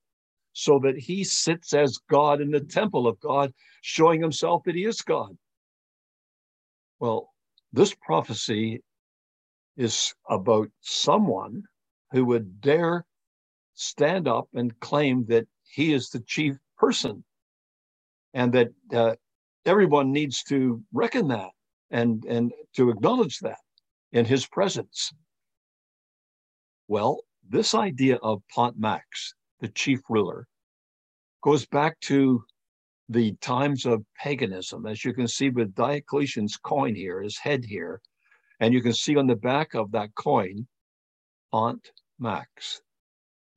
so 0.51 0.77
that 0.80 0.97
he 0.97 1.23
sits 1.23 1.73
as 1.73 1.99
God 2.10 2.41
in 2.41 2.51
the 2.51 2.60
temple 2.60 3.08
of 3.08 3.19
God, 3.21 3.54
showing 3.82 4.21
himself 4.21 4.63
that 4.65 4.75
he 4.75 4.84
is 4.84 5.01
God. 5.01 5.38
Well, 7.02 7.34
this 7.74 7.96
prophecy 7.96 8.84
is 9.76 10.14
about 10.30 10.70
someone 10.82 11.64
who 12.12 12.26
would 12.26 12.62
dare 12.62 13.08
stand 13.74 14.28
up 14.28 14.48
and 14.54 14.80
claim 14.82 15.26
that 15.26 15.48
he 15.64 15.94
is 15.94 16.10
the 16.10 16.20
chief 16.20 16.58
person 16.78 17.24
and 18.36 18.54
that 18.54 18.68
uh, 18.94 19.16
everyone 19.66 20.12
needs 20.12 20.44
to 20.44 20.84
reckon 20.94 21.28
that 21.30 21.50
and, 21.90 22.24
and 22.26 22.54
to 22.76 22.92
acknowledge 22.92 23.40
that 23.40 23.58
in 24.12 24.26
his 24.26 24.46
presence. 24.46 25.12
Well, 26.88 27.24
this 27.50 27.74
idea 27.74 28.18
of 28.18 28.44
Pont 28.54 28.78
Max, 28.78 29.34
the 29.60 29.70
chief 29.70 30.02
ruler, 30.08 30.46
goes 31.42 31.66
back 31.66 32.00
to 32.02 32.44
the 33.12 33.34
times 33.41 33.86
of 33.86 34.06
paganism, 34.17 34.86
as 34.86 35.04
you 35.04 35.13
can 35.13 35.28
see 35.28 35.50
with 35.50 35.76
Diocletian's 35.76 36.56
coin 36.56 36.95
here, 36.95 37.21
his 37.21 37.38
head 37.38 37.65
here, 37.65 38.02
and 38.62 38.74
you 38.74 38.82
can 38.82 38.93
see 38.93 39.17
on 39.17 39.28
the 39.28 39.36
back 39.36 39.74
of 39.74 39.91
that 39.91 40.15
coin, 40.15 40.65
Pont 41.52 41.91
Max. 42.19 42.82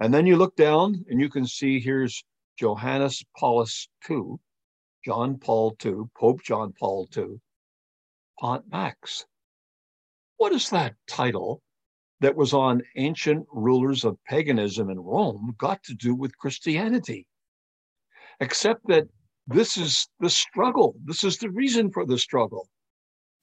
And 0.00 0.12
then 0.12 0.26
you 0.26 0.36
look 0.36 0.56
down 0.56 1.04
and 1.08 1.20
you 1.20 1.28
can 1.28 1.46
see 1.46 1.78
here's 1.78 2.24
Johannes 2.58 3.22
Paulus 3.38 3.88
II, 4.10 4.36
John 5.04 5.38
Paul 5.38 5.76
II, 5.84 6.02
Pope 6.16 6.42
John 6.42 6.72
Paul 6.76 7.08
II, 7.16 7.40
Pont 8.40 8.64
Max. 8.72 9.24
What 10.36 10.52
is 10.52 10.68
that 10.70 10.96
title 11.06 11.62
that 12.18 12.34
was 12.34 12.52
on 12.52 12.82
ancient 12.96 13.46
rulers 13.52 14.04
of 14.04 14.18
paganism 14.24 14.90
in 14.90 14.98
Rome 14.98 15.54
got 15.58 15.80
to 15.84 15.94
do 15.94 16.12
with 16.16 16.36
Christianity? 16.38 17.28
Except 18.40 18.84
that 18.88 19.06
this 19.46 19.76
is 19.76 20.08
the 20.20 20.30
struggle. 20.30 20.94
This 21.04 21.24
is 21.24 21.38
the 21.38 21.50
reason 21.50 21.90
for 21.90 22.06
the 22.06 22.18
struggle 22.18 22.68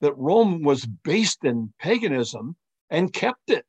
that 0.00 0.16
Rome 0.16 0.62
was 0.62 0.84
based 0.84 1.44
in 1.44 1.72
paganism 1.78 2.56
and 2.90 3.12
kept 3.12 3.50
it 3.50 3.64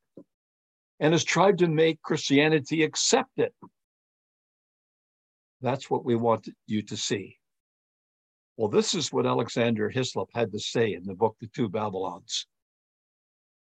and 0.98 1.12
has 1.12 1.24
tried 1.24 1.58
to 1.58 1.68
make 1.68 2.02
Christianity 2.02 2.82
accept 2.82 3.38
it. 3.38 3.54
That's 5.60 5.88
what 5.88 6.04
we 6.04 6.16
want 6.16 6.48
you 6.66 6.82
to 6.82 6.96
see. 6.96 7.38
Well, 8.56 8.68
this 8.68 8.94
is 8.94 9.12
what 9.12 9.26
Alexander 9.26 9.88
Hislop 9.88 10.28
had 10.34 10.52
to 10.52 10.58
say 10.58 10.94
in 10.94 11.04
the 11.04 11.14
book, 11.14 11.36
The 11.40 11.48
Two 11.48 11.68
Babylons. 11.68 12.46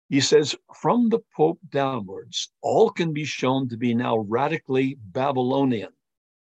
He 0.09 0.21
says, 0.21 0.55
from 0.75 1.09
the 1.09 1.19
Pope 1.35 1.59
downwards, 1.69 2.51
all 2.61 2.89
can 2.89 3.13
be 3.13 3.25
shown 3.25 3.69
to 3.69 3.77
be 3.77 3.93
now 3.93 4.17
radically 4.17 4.97
Babylonian. 4.99 5.91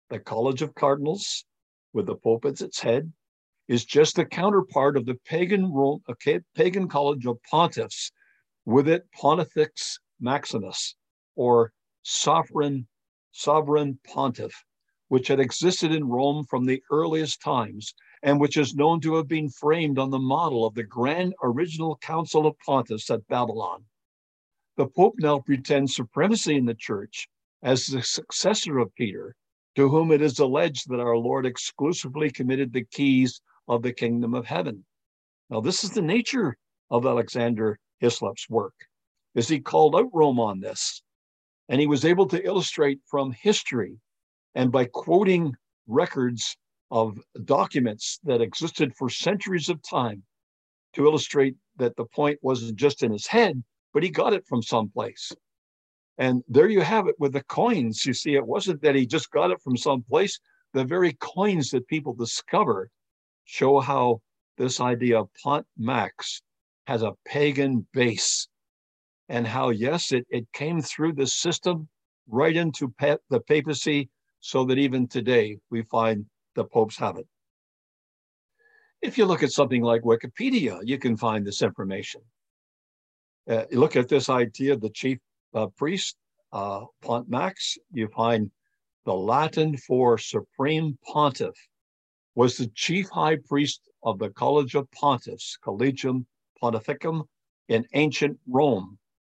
The 0.10 0.20
College 0.20 0.62
of 0.62 0.76
Cardinals, 0.76 1.46
with 1.96 2.08
the 2.08 2.16
Pope 2.16 2.44
at 2.44 2.60
its 2.60 2.82
head, 2.82 3.14
is 3.70 3.86
just 3.86 4.18
the 4.18 4.26
counterpart 4.26 4.98
of 4.98 5.06
the 5.06 5.16
pagan, 5.26 5.72
Rome, 5.72 6.02
okay, 6.10 6.42
pagan 6.54 6.90
College 6.90 7.26
of 7.26 7.42
Pontiffs, 7.50 8.12
with 8.66 8.90
it 8.90 9.10
Pontifex 9.14 9.98
Maximus, 10.20 10.96
or 11.36 11.72
sovereign, 12.04 12.88
sovereign 13.32 13.98
pontiff, 14.06 14.66
which 15.08 15.30
had 15.30 15.40
existed 15.40 15.94
in 15.94 16.10
Rome 16.10 16.46
from 16.46 16.66
the 16.66 16.84
earliest 16.92 17.42
times 17.42 17.96
and 18.22 18.42
which 18.42 18.58
is 18.58 18.76
known 18.76 19.00
to 19.00 19.16
have 19.16 19.30
been 19.30 19.50
framed 19.50 19.98
on 19.98 20.10
the 20.10 20.20
model 20.20 20.66
of 20.66 20.74
the 20.74 20.84
grand 20.84 21.34
original 21.42 21.96
Council 21.98 22.46
of 22.46 22.56
Pontiffs 22.66 23.10
at 23.10 23.28
Babylon. 23.28 23.86
The 24.76 24.88
Pope 24.88 25.16
now 25.20 25.40
pretends 25.40 25.96
supremacy 25.96 26.58
in 26.58 26.66
the 26.66 26.76
church 26.76 27.30
as 27.64 27.88
the 27.88 28.04
successor 28.04 28.80
of 28.80 28.94
Peter, 28.96 29.36
to 29.76 29.90
whom 29.90 30.12
it 30.12 30.22
is 30.22 30.40
alleged 30.40 30.90
that 30.90 31.00
our 31.00 31.18
Lord 31.18 31.46
exclusively 31.46 32.32
committed 32.32 32.72
the 32.72 32.86
keys 32.86 33.42
of 33.68 33.82
the 33.82 33.94
kingdom 33.94 34.34
of 34.34 34.46
heaven. 34.46 34.86
Now, 35.50 35.62
this 35.62 35.84
is 35.84 35.92
the 35.92 36.02
nature 36.02 36.58
of 36.90 37.06
Alexander 37.06 37.78
Hislop's 38.00 38.50
work, 38.50 38.74
is 39.36 39.48
he 39.48 39.60
called 39.60 39.96
out 39.96 40.10
Rome 40.14 40.40
on 40.40 40.60
this, 40.60 41.02
and 41.70 41.80
he 41.80 41.88
was 41.88 42.06
able 42.06 42.28
to 42.28 42.44
illustrate 42.46 43.00
from 43.10 43.32
history 43.32 43.98
and 44.54 44.72
by 44.72 44.86
quoting 44.86 45.54
records 45.88 46.58
of 46.92 47.20
documents 47.44 48.20
that 48.24 48.42
existed 48.42 48.96
for 48.96 49.10
centuries 49.10 49.70
of 49.70 49.82
time 49.82 50.24
to 50.94 51.06
illustrate 51.06 51.56
that 51.78 51.96
the 51.98 52.06
point 52.06 52.40
wasn't 52.42 52.78
just 52.78 53.04
in 53.04 53.12
his 53.12 53.28
head, 53.28 53.62
but 53.94 54.04
he 54.04 54.10
got 54.10 54.34
it 54.34 54.46
from 54.48 54.62
someplace. 54.62 55.32
And 56.18 56.44
there 56.48 56.70
you 56.70 56.82
have 56.82 57.08
it 57.08 57.16
with 57.20 57.34
the 57.34 57.44
coins. 57.44 58.06
You 58.06 58.14
see, 58.14 58.36
it 58.36 58.46
wasn't 58.46 58.82
that 58.82 58.96
he 58.96 59.06
just 59.06 59.32
got 59.32 59.52
it 59.52 59.62
from 59.62 59.76
someplace. 59.76 60.40
The 60.74 60.86
very 60.86 61.14
coins 61.14 61.72
that 61.72 61.88
people 61.88 62.14
discover 62.14 62.90
show 63.46 63.80
how 63.80 64.22
this 64.58 64.80
idea 64.80 65.20
of 65.20 65.30
Pont 65.44 65.66
Max 65.78 66.42
has 66.88 67.02
a 67.02 67.14
pagan 67.26 67.86
base 67.94 68.48
and 69.30 69.46
how, 69.46 69.70
yes, 69.70 70.12
it, 70.12 70.26
it 70.30 70.48
came 70.54 70.82
through 70.82 71.14
the 71.14 71.28
system 71.28 71.88
right 72.28 72.56
into 72.56 72.94
pa- 73.00 73.18
the 73.30 73.40
papacy 73.42 74.10
so 74.40 74.64
that 74.66 74.78
even 74.78 75.08
today 75.08 75.58
we 75.70 75.82
find 75.84 76.26
the 76.56 76.64
popes 76.64 76.98
have 76.98 77.18
it. 77.18 77.28
If 79.02 79.18
you 79.18 79.26
look 79.26 79.44
at 79.44 79.52
something 79.52 79.82
like 79.82 80.04
Wikipedia, 80.04 80.80
you 80.84 80.98
can 80.98 81.18
find 81.18 81.46
this 81.46 81.62
information. 81.62 82.22
Uh, 83.50 83.64
look 83.72 83.96
at 83.96 84.08
this 84.08 84.30
idea 84.30 84.74
of 84.74 84.82
the 84.82 84.90
chief 84.90 85.20
uh, 85.56 85.68
priest, 85.78 86.18
uh, 86.52 86.86
Pont 87.02 87.30
Max, 87.30 87.78
you 87.92 88.08
find 88.10 88.52
the 89.06 89.14
Latin 89.14 89.78
for 89.78 90.18
supreme 90.18 90.98
pontiff 91.06 91.56
was 92.36 92.58
the 92.58 92.68
chief 92.76 93.08
high 93.10 93.38
priest 93.38 93.90
of 94.04 94.20
the 94.20 94.30
College 94.30 94.76
of 94.76 94.90
Pontiffs, 94.92 95.58
Collegium 95.64 96.26
Pontificum, 96.62 97.24
in 97.70 97.88
ancient 97.94 98.38
Rome. 98.48 98.98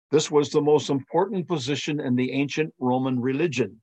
This 0.10 0.32
was 0.32 0.49
the 0.49 0.62
most 0.62 0.89
important 0.89 1.47
position 1.47 1.99
in 1.99 2.15
the 2.15 2.32
ancient 2.32 2.73
Roman 2.80 3.19
religion, 3.19 3.80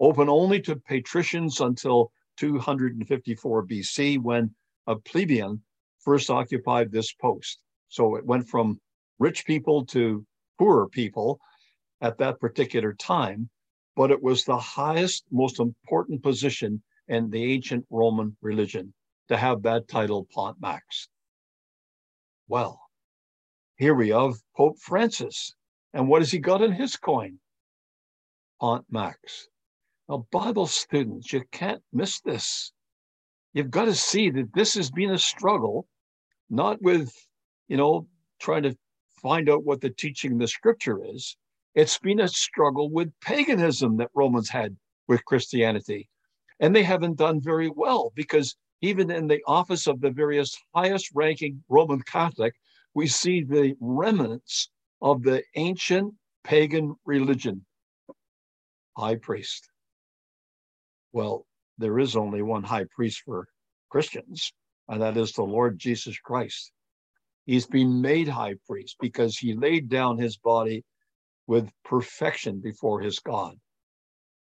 open 0.00 0.28
only 0.28 0.60
to 0.62 0.76
patricians 0.76 1.60
until 1.60 2.10
254 2.38 3.66
BC 3.66 4.20
when 4.20 4.52
a 4.86 4.96
plebeian 4.96 5.62
first 6.00 6.30
occupied 6.30 6.90
this 6.90 7.12
post. 7.12 7.60
So 7.88 8.16
it 8.16 8.24
went 8.24 8.48
from 8.48 8.80
rich 9.18 9.44
people 9.44 9.84
to 9.86 10.24
poorer 10.58 10.88
people 10.88 11.40
at 12.00 12.18
that 12.18 12.40
particular 12.40 12.92
time, 12.94 13.48
but 13.96 14.10
it 14.10 14.22
was 14.22 14.44
the 14.44 14.58
highest, 14.58 15.24
most 15.30 15.60
important 15.60 16.22
position 16.22 16.82
in 17.08 17.30
the 17.30 17.52
ancient 17.52 17.84
Roman 17.90 18.36
religion 18.40 18.94
to 19.28 19.36
have 19.36 19.62
that 19.62 19.88
title, 19.88 20.26
Pont 20.32 20.56
Max. 20.60 21.08
Well, 22.48 22.80
here 23.76 23.94
we 23.94 24.10
have 24.10 24.34
Pope 24.56 24.78
Francis. 24.78 25.54
And 25.92 26.08
what 26.08 26.22
has 26.22 26.30
he 26.30 26.38
got 26.38 26.62
in 26.62 26.72
his 26.72 26.96
coin? 26.96 27.38
Pont 28.60 28.84
Max. 28.90 29.48
Now, 30.08 30.26
Bible 30.30 30.66
students, 30.66 31.32
you 31.32 31.42
can't 31.50 31.82
miss 31.92 32.20
this. 32.20 32.72
You've 33.52 33.70
got 33.70 33.86
to 33.86 33.94
see 33.94 34.30
that 34.30 34.52
this 34.54 34.74
has 34.74 34.90
been 34.90 35.10
a 35.10 35.18
struggle, 35.18 35.86
not 36.48 36.80
with, 36.82 37.12
you 37.68 37.76
know, 37.76 38.06
trying 38.40 38.62
to 38.64 38.76
find 39.22 39.48
out 39.48 39.64
what 39.64 39.80
the 39.80 39.90
teaching 39.90 40.32
of 40.32 40.38
the 40.38 40.48
scripture 40.48 41.00
is. 41.04 41.36
It's 41.74 41.98
been 41.98 42.20
a 42.20 42.28
struggle 42.28 42.90
with 42.90 43.12
paganism 43.20 43.96
that 43.98 44.10
Romans 44.14 44.48
had 44.48 44.76
with 45.06 45.24
Christianity. 45.24 46.08
And 46.58 46.74
they 46.74 46.82
haven't 46.82 47.16
done 47.18 47.40
very 47.40 47.70
well 47.70 48.12
because 48.14 48.56
even 48.82 49.10
in 49.10 49.28
the 49.28 49.42
office 49.46 49.86
of 49.86 50.00
the 50.00 50.10
various 50.10 50.56
highest 50.74 51.10
ranking 51.14 51.62
Roman 51.68 52.02
Catholic, 52.02 52.54
we 52.94 53.06
see 53.06 53.42
the 53.42 53.74
remnants 53.80 54.70
of 55.00 55.22
the 55.22 55.42
ancient 55.54 56.14
pagan 56.44 56.96
religion. 57.04 57.64
High 58.96 59.16
priest. 59.16 59.70
Well, 61.12 61.46
there 61.78 61.98
is 61.98 62.16
only 62.16 62.42
one 62.42 62.64
high 62.64 62.86
priest 62.94 63.22
for 63.24 63.46
Christians, 63.90 64.52
and 64.88 65.00
that 65.02 65.16
is 65.16 65.32
the 65.32 65.42
Lord 65.42 65.78
Jesus 65.78 66.18
Christ. 66.18 66.72
He's 67.46 67.66
been 67.66 68.00
made 68.00 68.28
high 68.28 68.54
priest 68.66 68.96
because 69.00 69.38
he 69.38 69.54
laid 69.54 69.88
down 69.88 70.18
his 70.18 70.36
body 70.36 70.84
with 71.50 71.68
perfection 71.84 72.60
before 72.60 73.00
his 73.00 73.18
God. 73.18 73.56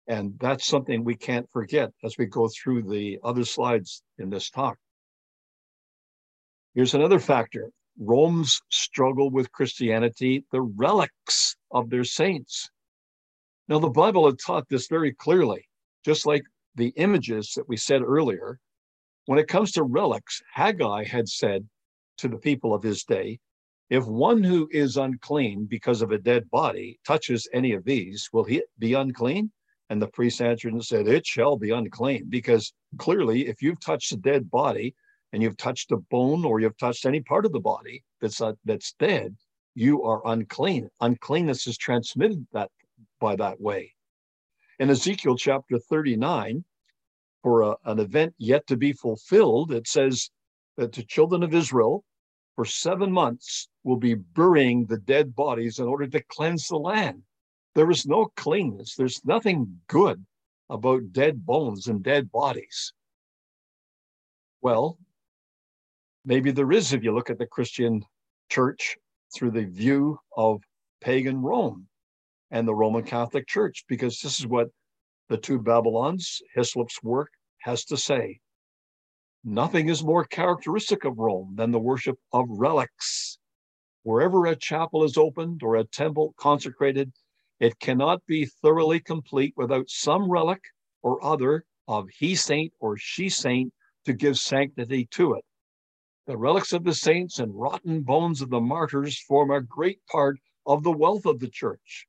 And 0.09 0.33
that's 0.41 0.67
something 0.67 1.05
we 1.05 1.15
can't 1.15 1.47
forget 1.53 1.91
as 2.03 2.17
we 2.17 2.25
go 2.25 2.49
through 2.49 2.85
the 2.85 3.19
other 3.23 3.45
slides 3.45 4.03
in 4.19 4.31
this 4.31 4.49
talk. 4.49 4.79
Here's 6.75 6.95
another 6.95 7.19
factor 7.19 7.71
Rome's 8.01 8.63
struggle 8.71 9.29
with 9.29 9.53
Christianity, 9.53 10.47
the 10.53 10.63
relics 10.63 11.57
of 11.71 11.91
their 11.91 12.05
saints. 12.05 12.71
Now, 13.69 13.79
the 13.79 13.91
Bible 13.91 14.25
had 14.25 14.39
taught 14.39 14.67
this 14.71 14.87
very 14.87 15.13
clearly 15.13 15.69
just 16.03 16.25
like 16.25 16.45
the 16.77 16.95
images 16.97 17.53
that 17.57 17.69
we 17.69 17.77
said 17.77 18.01
earlier, 18.01 18.59
when 19.27 19.39
it 19.39 19.49
comes 19.49 19.73
to 19.73 19.83
relics, 19.83 20.41
Haggai 20.55 21.05
had 21.05 21.29
said 21.29 21.69
to 22.19 22.29
the 22.29 22.39
people 22.39 22.73
of 22.73 22.83
his 22.83 23.05
day, 23.05 23.39
if 23.89 24.05
one 24.05 24.43
who 24.43 24.69
is 24.73 24.97
unclean 24.97 25.67
because 25.67 26.03
of 26.03 26.11
a 26.11 26.19
dead 26.19 26.51
body 26.51 26.99
touches 27.07 27.49
any 27.53 27.73
of 27.73 27.85
these, 27.85 28.29
will 28.33 28.45
he 28.45 28.63
be 28.79 28.95
unclean? 28.95 29.53
And 29.91 30.03
the 30.03 30.09
priest 30.09 30.43
answered 30.43 30.73
and 30.73 30.85
said, 30.85 31.07
It 31.07 31.25
shall 31.25 31.57
be 31.57 31.71
unclean. 31.71 32.27
Because 32.29 32.73
clearly, 32.99 33.47
if 33.47 33.63
you've 33.63 33.81
touched 33.81 34.11
a 34.13 34.17
dead 34.17 34.51
body 34.51 34.95
and 35.33 35.43
you've 35.43 35.57
touched 35.57 35.93
a 35.93 35.99
bone 35.99 36.45
or 36.45 36.59
you've 36.59 36.77
touched 36.79 37.07
any 37.07 37.21
part 37.21 37.47
of 37.47 37.53
the 37.53 37.61
body 37.61 38.03
that's, 38.21 38.41
uh, 38.41 38.55
that's 38.65 38.95
dead, 38.99 39.37
you 39.77 40.03
are 40.03 40.27
unclean. 40.27 40.89
Uncleanness 41.01 41.69
is 41.69 41.79
transmitted 41.79 42.45
that 42.53 42.71
by 43.21 43.37
that 43.37 43.61
way. 43.61 43.95
In 44.81 44.91
Ezekiel 44.91 45.37
chapter 45.37 45.79
39, 45.79 46.65
for 47.43 47.63
a, 47.63 47.77
an 47.85 48.01
event 48.01 48.35
yet 48.39 48.67
to 48.67 48.77
be 48.77 48.93
fulfilled, 48.93 49.71
it 49.71 49.87
says 49.87 50.31
that 50.77 50.93
the 50.93 51.05
children 51.05 51.45
of 51.45 51.55
Israel 51.55 52.03
for 52.57 52.65
seven 52.65 53.13
months 53.13 53.69
will 53.87 53.97
be 53.97 54.15
burying 54.15 54.85
the 54.85 54.99
dead 54.99 55.33
bodies 55.33 55.79
in 55.79 55.87
order 55.87 56.09
to 56.09 56.21
cleanse 56.25 56.67
the 56.67 56.77
land. 56.77 57.23
There 57.77 57.89
is 57.89 58.05
no 58.05 58.33
cleanness, 58.37 58.97
there's 58.97 59.25
nothing 59.25 59.81
good 59.87 60.27
about 60.69 61.13
dead 61.13 61.47
bones 61.47 61.87
and 61.87 62.03
dead 62.03 62.33
bodies. 62.33 62.93
Well, 64.61 64.99
maybe 66.25 66.51
there 66.51 66.73
is 66.73 66.93
if 66.93 67.05
you 67.05 67.15
look 67.15 67.31
at 67.31 67.39
the 67.39 67.47
Christian 67.47 68.03
church 68.51 68.97
through 69.33 69.53
the 69.53 69.67
view 69.67 70.19
of 70.37 70.63
pagan 71.01 71.41
Rome 71.41 71.87
and 72.51 72.67
the 72.67 72.75
Roman 72.75 73.05
Catholic 73.05 73.47
Church, 73.47 73.85
because 73.87 74.19
this 74.19 74.41
is 74.41 74.49
what 74.49 74.69
the 75.29 75.37
two 75.37 75.61
Babylons, 75.61 76.43
Hislop's 76.57 77.01
work, 77.05 77.31
has 77.59 77.85
to 77.85 77.97
say. 77.97 78.41
Nothing 79.45 79.89
is 79.89 80.03
more 80.03 80.25
characteristic 80.25 81.05
of 81.05 81.19
Rome 81.19 81.55
than 81.55 81.71
the 81.71 81.79
worship 81.79 82.19
of 82.33 82.47
relics. 82.49 83.39
Wherever 84.07 84.47
a 84.47 84.55
chapel 84.55 85.03
is 85.03 85.19
opened 85.19 85.65
or 85.65 85.75
a 85.75 85.83
temple 85.83 86.33
consecrated, 86.37 87.13
it 87.59 87.81
cannot 87.81 88.25
be 88.25 88.47
thoroughly 88.47 89.01
complete 89.01 89.53
without 89.57 89.91
some 89.91 90.31
relic 90.31 90.63
or 91.03 91.21
other 91.25 91.65
of 91.89 92.09
he 92.11 92.37
saint 92.37 92.73
or 92.79 92.97
she 92.97 93.29
saint 93.29 93.75
to 94.05 94.13
give 94.13 94.39
sanctity 94.39 95.07
to 95.07 95.35
it. 95.35 95.45
The 96.25 96.37
relics 96.37 96.73
of 96.73 96.85
the 96.85 96.95
saints 96.95 97.41
and 97.41 97.59
rotten 97.59 98.03
bones 98.05 98.41
of 98.41 98.49
the 98.51 98.61
martyrs 98.61 99.19
form 99.19 99.51
a 99.51 99.61
great 99.61 99.99
part 100.07 100.39
of 100.65 100.85
the 100.85 100.93
wealth 100.93 101.27
of 101.27 101.41
the 101.41 101.51
church. 101.51 102.07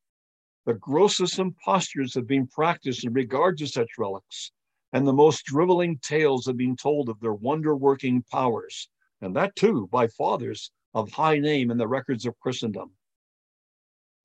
The 0.67 0.75
grossest 0.75 1.39
impostures 1.39 2.13
have 2.13 2.27
been 2.27 2.45
practiced 2.45 3.05
in 3.05 3.13
regard 3.13 3.57
to 3.57 3.65
such 3.65 3.97
relics, 3.97 4.51
and 4.93 5.07
the 5.07 5.13
most 5.13 5.45
driveling 5.45 5.97
tales 5.97 6.45
have 6.45 6.57
been 6.57 6.75
told 6.75 7.09
of 7.09 7.21
their 7.21 7.33
wonder 7.33 7.75
working 7.75 8.21
powers, 8.31 8.87
and 9.19 9.35
that 9.35 9.55
too 9.55 9.87
by 9.91 10.05
fathers 10.05 10.71
of 10.97 11.11
high 11.11 11.37
name 11.37 11.69
in 11.69 11.77
the 11.77 11.87
records 11.87 12.25
of 12.25 12.39
Christendom. 12.39 12.89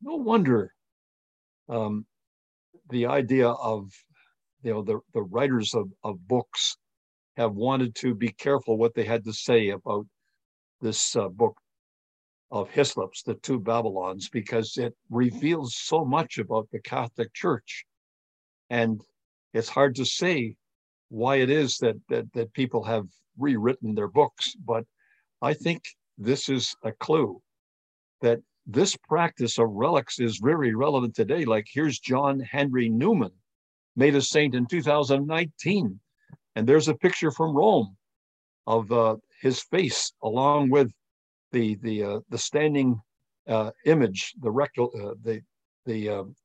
No 0.01 0.17
wonder 0.17 0.73
um, 1.69 2.07
the 2.89 3.05
idea 3.07 3.49
of 3.49 3.91
you 4.63 4.73
know 4.73 4.83
the, 4.83 5.01
the 5.13 5.23
writers 5.23 5.75
of, 5.75 5.91
of 6.03 6.27
books 6.27 6.79
have 7.37 7.53
wanted 7.53 7.95
to 7.97 8.15
be 8.15 8.31
careful 8.31 8.79
what 8.79 8.95
they 8.95 9.05
had 9.05 9.23
to 9.25 9.35
say 9.35 9.69
about 9.69 10.07
this 10.81 11.15
uh, 11.15 11.29
book 11.29 11.59
of 12.51 12.71
Hislop's, 12.71 13.23
the 13.23 13.35
two 13.35 13.61
Babylons, 13.61 14.31
because 14.31 14.79
it 14.79 14.95
reveals 15.11 15.75
so 15.77 16.07
much 16.07 16.39
about 16.39 16.69
the 16.73 16.81
Catholic 16.81 17.35
Church. 17.35 17.85
And 18.71 19.01
it's 19.53 19.69
hard 19.69 19.95
to 19.97 20.07
say 20.07 20.57
why 21.11 21.37
it 21.37 21.51
is 21.51 21.77
that, 21.79 21.97
that, 22.09 22.33
that 22.33 22.53
people 22.55 22.85
have 22.85 23.07
rewritten 23.39 23.95
their 23.95 24.09
books, 24.09 24.55
but 24.65 24.85
I 25.41 25.55
think 25.55 25.83
this 26.25 26.49
is 26.49 26.75
a 26.83 26.93
clue 26.93 27.41
that 28.21 28.41
this 28.67 28.97
practice 28.97 29.59
of 29.59 29.69
relics 29.71 30.21
is 30.21 30.39
very 30.39 30.75
relevant 30.75 31.15
today. 31.15 31.45
Like 31.45 31.67
here's 31.73 31.99
John 31.99 32.41
Henry 32.41 32.89
Newman, 32.89 33.33
made 33.97 34.15
a 34.15 34.23
saint 34.23 34.55
in 34.55 34.67
2019. 34.67 35.99
And 36.55 36.67
there's 36.67 36.89
a 36.89 36.95
picture 36.95 37.31
from 37.31 37.57
Rome 37.57 37.97
of 38.67 38.93
uh, 38.93 39.17
his 39.41 39.63
face 39.63 40.13
along 40.23 40.71
with 40.71 40.93
the 41.51 41.77
the 41.77 42.03
uh, 42.03 42.21
the 42.29 42.39
standing 42.39 43.01
uh, 43.49 43.71
image, 43.85 44.35
the 44.41 44.51
uh, 44.51 45.15
the 45.23 45.43
the 45.87 46.09
um, 46.09 46.37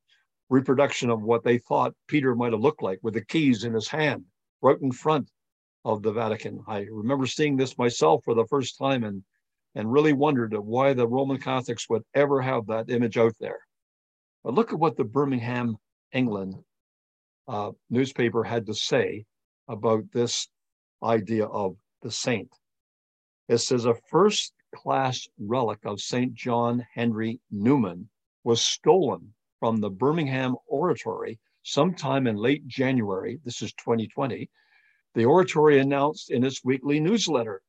reproduction 0.48 1.10
of 1.10 1.22
what 1.22 1.44
they 1.44 1.58
thought 1.58 1.94
Peter 2.08 2.34
might 2.34 2.52
have 2.52 2.60
looked 2.60 2.82
like 2.82 2.98
with 3.02 3.14
the 3.14 3.24
keys 3.24 3.64
in 3.64 3.72
his 3.72 3.88
hand, 3.88 4.24
right 4.62 4.80
in 4.80 4.90
front 4.90 5.30
of 5.84 6.02
the 6.02 6.12
Vatican. 6.12 6.62
I 6.66 6.86
remember 6.90 7.26
seeing 7.26 7.56
this 7.56 7.78
myself 7.78 8.24
for 8.24 8.34
the 8.34 8.46
first 8.46 8.78
time 8.78 9.04
and 9.04 9.22
and 9.74 9.92
really 9.92 10.12
wondered 10.12 10.54
why 10.54 10.92
the 10.92 11.06
Roman 11.06 11.38
Catholics 11.38 11.88
would 11.88 12.02
ever 12.14 12.40
have 12.40 12.66
that 12.66 12.90
image 12.90 13.16
out 13.18 13.34
there. 13.40 13.60
But 14.42 14.54
look 14.54 14.72
at 14.72 14.78
what 14.78 14.96
the 14.96 15.04
Birmingham, 15.04 15.76
England 16.12 16.54
uh, 17.46 17.72
newspaper 17.90 18.44
had 18.44 18.66
to 18.66 18.74
say 18.74 19.24
about 19.68 20.04
this 20.12 20.48
idea 21.02 21.46
of 21.46 21.76
the 22.02 22.10
saint. 22.10 22.50
It 23.48 23.58
says 23.58 23.84
a 23.84 23.94
first 24.10 24.52
class 24.74 25.26
relic 25.38 25.78
of 25.84 26.00
St. 26.00 26.34
John 26.34 26.86
Henry 26.94 27.40
Newman 27.50 28.08
was 28.44 28.60
stolen 28.60 29.34
from 29.60 29.78
the 29.78 29.90
Birmingham 29.90 30.56
Oratory 30.66 31.38
sometime 31.62 32.26
in 32.26 32.36
late 32.36 32.66
January. 32.66 33.40
This 33.44 33.62
is 33.62 33.72
2020. 33.74 34.48
The 35.14 35.24
Oratory 35.24 35.80
announced 35.80 36.30
in 36.30 36.44
its 36.44 36.64
weekly 36.64 37.00
newsletter. 37.00 37.62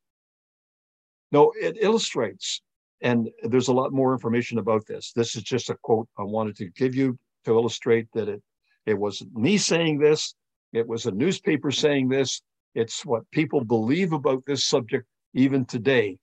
No, 1.31 1.53
it 1.59 1.77
illustrates, 1.79 2.61
and 3.01 3.29
there's 3.43 3.67
a 3.67 3.73
lot 3.73 3.93
more 3.93 4.13
information 4.13 4.57
about 4.57 4.85
this. 4.87 5.11
This 5.13 5.35
is 5.35 5.43
just 5.43 5.69
a 5.69 5.77
quote 5.81 6.07
I 6.17 6.23
wanted 6.23 6.55
to 6.57 6.69
give 6.71 6.95
you 6.95 7.17
to 7.45 7.51
illustrate 7.51 8.07
that 8.13 8.27
it, 8.27 8.41
it 8.85 8.95
wasn't 8.95 9.35
me 9.35 9.57
saying 9.57 9.99
this, 9.99 10.33
it 10.73 10.87
was 10.87 11.05
a 11.05 11.11
newspaper 11.11 11.71
saying 11.71 12.09
this. 12.09 12.41
It's 12.75 13.05
what 13.05 13.29
people 13.31 13.63
believe 13.63 14.13
about 14.13 14.45
this 14.45 14.65
subject 14.65 15.07
even 15.33 15.65
today 15.65 16.17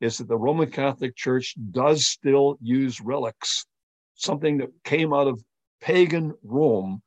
is 0.00 0.18
that 0.18 0.28
the 0.28 0.36
Roman 0.36 0.70
Catholic 0.70 1.16
Church 1.16 1.54
does 1.70 2.06
still 2.06 2.56
use 2.60 3.00
relics, 3.00 3.66
something 4.14 4.58
that 4.58 4.68
came 4.84 5.12
out 5.12 5.26
of 5.26 5.42
pagan 5.80 6.34
Rome 6.44 7.02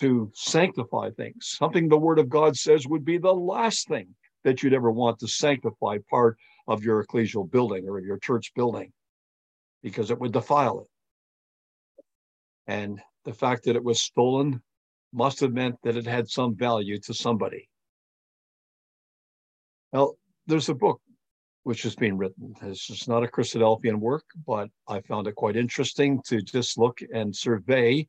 to 0.00 0.30
sanctify 0.34 1.10
things, 1.10 1.54
something 1.58 1.88
the 1.88 1.96
Word 1.96 2.18
of 2.18 2.28
God 2.28 2.56
says 2.56 2.86
would 2.88 3.04
be 3.04 3.18
the 3.18 3.32
last 3.32 3.86
thing 3.86 4.08
that 4.42 4.62
you'd 4.62 4.74
ever 4.74 4.90
want 4.90 5.20
to 5.20 5.28
sanctify 5.28 5.98
part 6.10 6.36
of 6.66 6.84
your 6.84 7.04
ecclesial 7.04 7.50
building 7.50 7.86
or 7.88 7.98
of 7.98 8.04
your 8.04 8.18
church 8.18 8.52
building 8.54 8.92
because 9.82 10.10
it 10.10 10.18
would 10.18 10.32
defile 10.32 10.80
it. 10.80 10.86
And 12.66 13.00
the 13.24 13.34
fact 13.34 13.64
that 13.64 13.76
it 13.76 13.84
was 13.84 14.02
stolen 14.02 14.62
must 15.12 15.40
have 15.40 15.52
meant 15.52 15.76
that 15.82 15.96
it 15.96 16.06
had 16.06 16.28
some 16.28 16.56
value 16.56 16.98
to 17.00 17.14
somebody. 17.14 17.68
Well, 19.92 20.16
there's 20.46 20.68
a 20.68 20.74
book 20.74 21.00
which 21.62 21.82
has 21.82 21.94
been 21.94 22.18
written. 22.18 22.54
This 22.60 22.90
is 22.90 23.06
not 23.08 23.24
a 23.24 23.28
Christadelphian 23.28 23.98
work, 23.98 24.24
but 24.46 24.68
I 24.88 25.00
found 25.02 25.26
it 25.26 25.34
quite 25.34 25.56
interesting 25.56 26.20
to 26.26 26.42
just 26.42 26.78
look 26.78 26.98
and 27.12 27.34
survey 27.34 28.06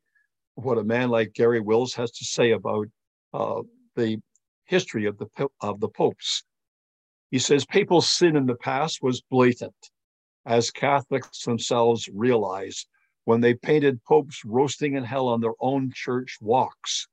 what 0.56 0.78
a 0.78 0.84
man 0.84 1.10
like 1.10 1.34
Garry 1.34 1.60
Wills 1.60 1.94
has 1.94 2.10
to 2.12 2.24
say 2.24 2.52
about 2.52 2.86
uh, 3.32 3.60
the 3.94 4.18
history 4.64 5.04
of 5.06 5.18
the 5.18 5.28
of 5.60 5.80
the 5.80 5.88
popes. 5.88 6.44
He 7.36 7.40
says 7.40 7.66
people's 7.66 8.08
sin 8.08 8.34
in 8.34 8.46
the 8.46 8.54
past 8.54 9.02
was 9.02 9.20
blatant, 9.20 9.90
as 10.46 10.70
Catholics 10.70 11.44
themselves 11.44 12.08
realized 12.08 12.88
when 13.26 13.42
they 13.42 13.52
painted 13.52 14.02
popes 14.04 14.42
roasting 14.42 14.94
in 14.94 15.04
hell 15.04 15.28
on 15.28 15.42
their 15.42 15.52
own 15.60 15.92
church 15.94 16.38
walks. 16.40 17.08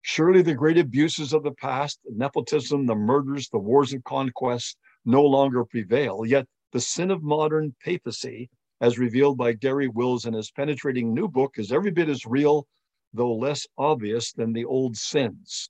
Surely 0.00 0.40
the 0.40 0.54
great 0.54 0.78
abuses 0.78 1.34
of 1.34 1.42
the 1.42 1.52
past, 1.52 2.00
nepotism, 2.06 2.86
the 2.86 2.94
murders, 2.94 3.50
the 3.50 3.58
wars 3.58 3.92
of 3.92 4.02
conquest, 4.02 4.78
no 5.04 5.22
longer 5.22 5.66
prevail. 5.66 6.24
Yet 6.24 6.48
the 6.72 6.80
sin 6.80 7.10
of 7.10 7.22
modern 7.22 7.76
papacy, 7.84 8.48
as 8.80 8.98
revealed 8.98 9.36
by 9.36 9.52
Garry 9.52 9.88
Wills 9.88 10.24
in 10.24 10.32
his 10.32 10.50
penetrating 10.50 11.12
new 11.12 11.28
book, 11.28 11.58
is 11.58 11.70
every 11.70 11.90
bit 11.90 12.08
as 12.08 12.24
real, 12.24 12.66
though 13.12 13.34
less 13.34 13.66
obvious 13.76 14.32
than 14.32 14.54
the 14.54 14.64
old 14.64 14.96
sins. 14.96 15.68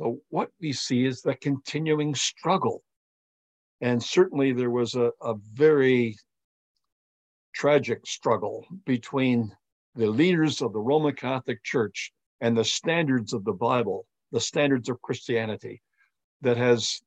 So, 0.00 0.18
what 0.30 0.48
we 0.62 0.72
see 0.72 1.04
is 1.04 1.20
the 1.20 1.34
continuing 1.34 2.14
struggle. 2.14 2.82
And 3.82 4.02
certainly 4.02 4.54
there 4.54 4.70
was 4.70 4.94
a, 4.94 5.12
a 5.20 5.34
very 5.52 6.16
tragic 7.54 8.06
struggle 8.06 8.66
between 8.86 9.54
the 9.94 10.06
leaders 10.06 10.62
of 10.62 10.72
the 10.72 10.80
Roman 10.80 11.14
Catholic 11.14 11.62
Church 11.62 12.12
and 12.40 12.56
the 12.56 12.64
standards 12.64 13.34
of 13.34 13.44
the 13.44 13.52
Bible, 13.52 14.06
the 14.32 14.40
standards 14.40 14.88
of 14.88 15.02
Christianity 15.02 15.82
that 16.40 16.56
has 16.56 17.02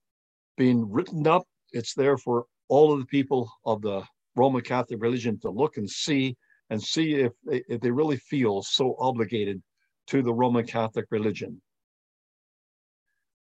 been 0.56 0.88
written 0.88 1.26
up. 1.26 1.48
It's 1.72 1.96
there 1.96 2.20
for 2.20 2.46
all 2.68 2.94
of 2.94 3.00
the 3.00 3.08
people 3.08 3.52
of 3.66 3.82
the 3.82 4.04
Roman 4.36 4.62
Catholic 4.62 5.02
religion 5.02 5.40
to 5.40 5.50
look 5.50 5.78
and 5.78 5.90
see 5.90 6.38
and 6.70 6.80
see 6.80 7.16
if 7.16 7.32
they, 7.44 7.64
if 7.68 7.82
they 7.82 7.90
really 7.90 8.18
feel 8.18 8.62
so 8.62 8.96
obligated 9.00 9.64
to 10.08 10.22
the 10.22 10.34
Roman 10.34 10.68
Catholic 10.68 11.08
religion. 11.10 11.60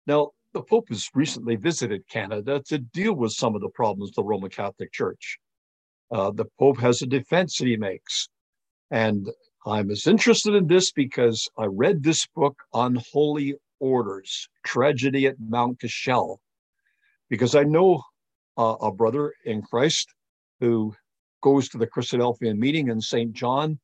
Now, 0.06 0.30
the 0.52 0.62
Pope 0.62 0.88
has 0.88 1.08
recently 1.14 1.56
visited 1.56 2.08
Canada 2.08 2.60
to 2.66 2.78
deal 2.78 3.14
with 3.14 3.32
some 3.32 3.54
of 3.54 3.60
the 3.60 3.68
problems 3.68 4.10
of 4.10 4.14
the 4.16 4.24
Roman 4.24 4.50
Catholic 4.50 4.92
Church. 4.92 5.38
Uh, 6.10 6.30
the 6.32 6.46
Pope 6.58 6.78
has 6.80 7.02
a 7.02 7.06
defense 7.06 7.58
that 7.58 7.66
he 7.66 7.76
makes. 7.76 8.28
And 8.90 9.28
I'm 9.66 9.90
as 9.90 10.06
interested 10.06 10.54
in 10.54 10.66
this 10.66 10.90
because 10.90 11.48
I 11.56 11.66
read 11.66 12.02
this 12.02 12.26
book 12.34 12.58
on 12.72 12.98
holy 13.12 13.54
orders, 13.78 14.48
Tragedy 14.64 15.26
at 15.26 15.36
Mount 15.38 15.80
Cashel, 15.80 16.40
because 17.28 17.54
I 17.54 17.62
know 17.62 18.02
uh, 18.58 18.76
a 18.80 18.90
brother 18.90 19.34
in 19.44 19.62
Christ 19.62 20.12
who 20.58 20.94
goes 21.42 21.68
to 21.68 21.78
the 21.78 21.86
Christadelphian 21.86 22.58
meeting 22.58 22.88
in 22.88 23.00
St. 23.00 23.32
John, 23.32 23.78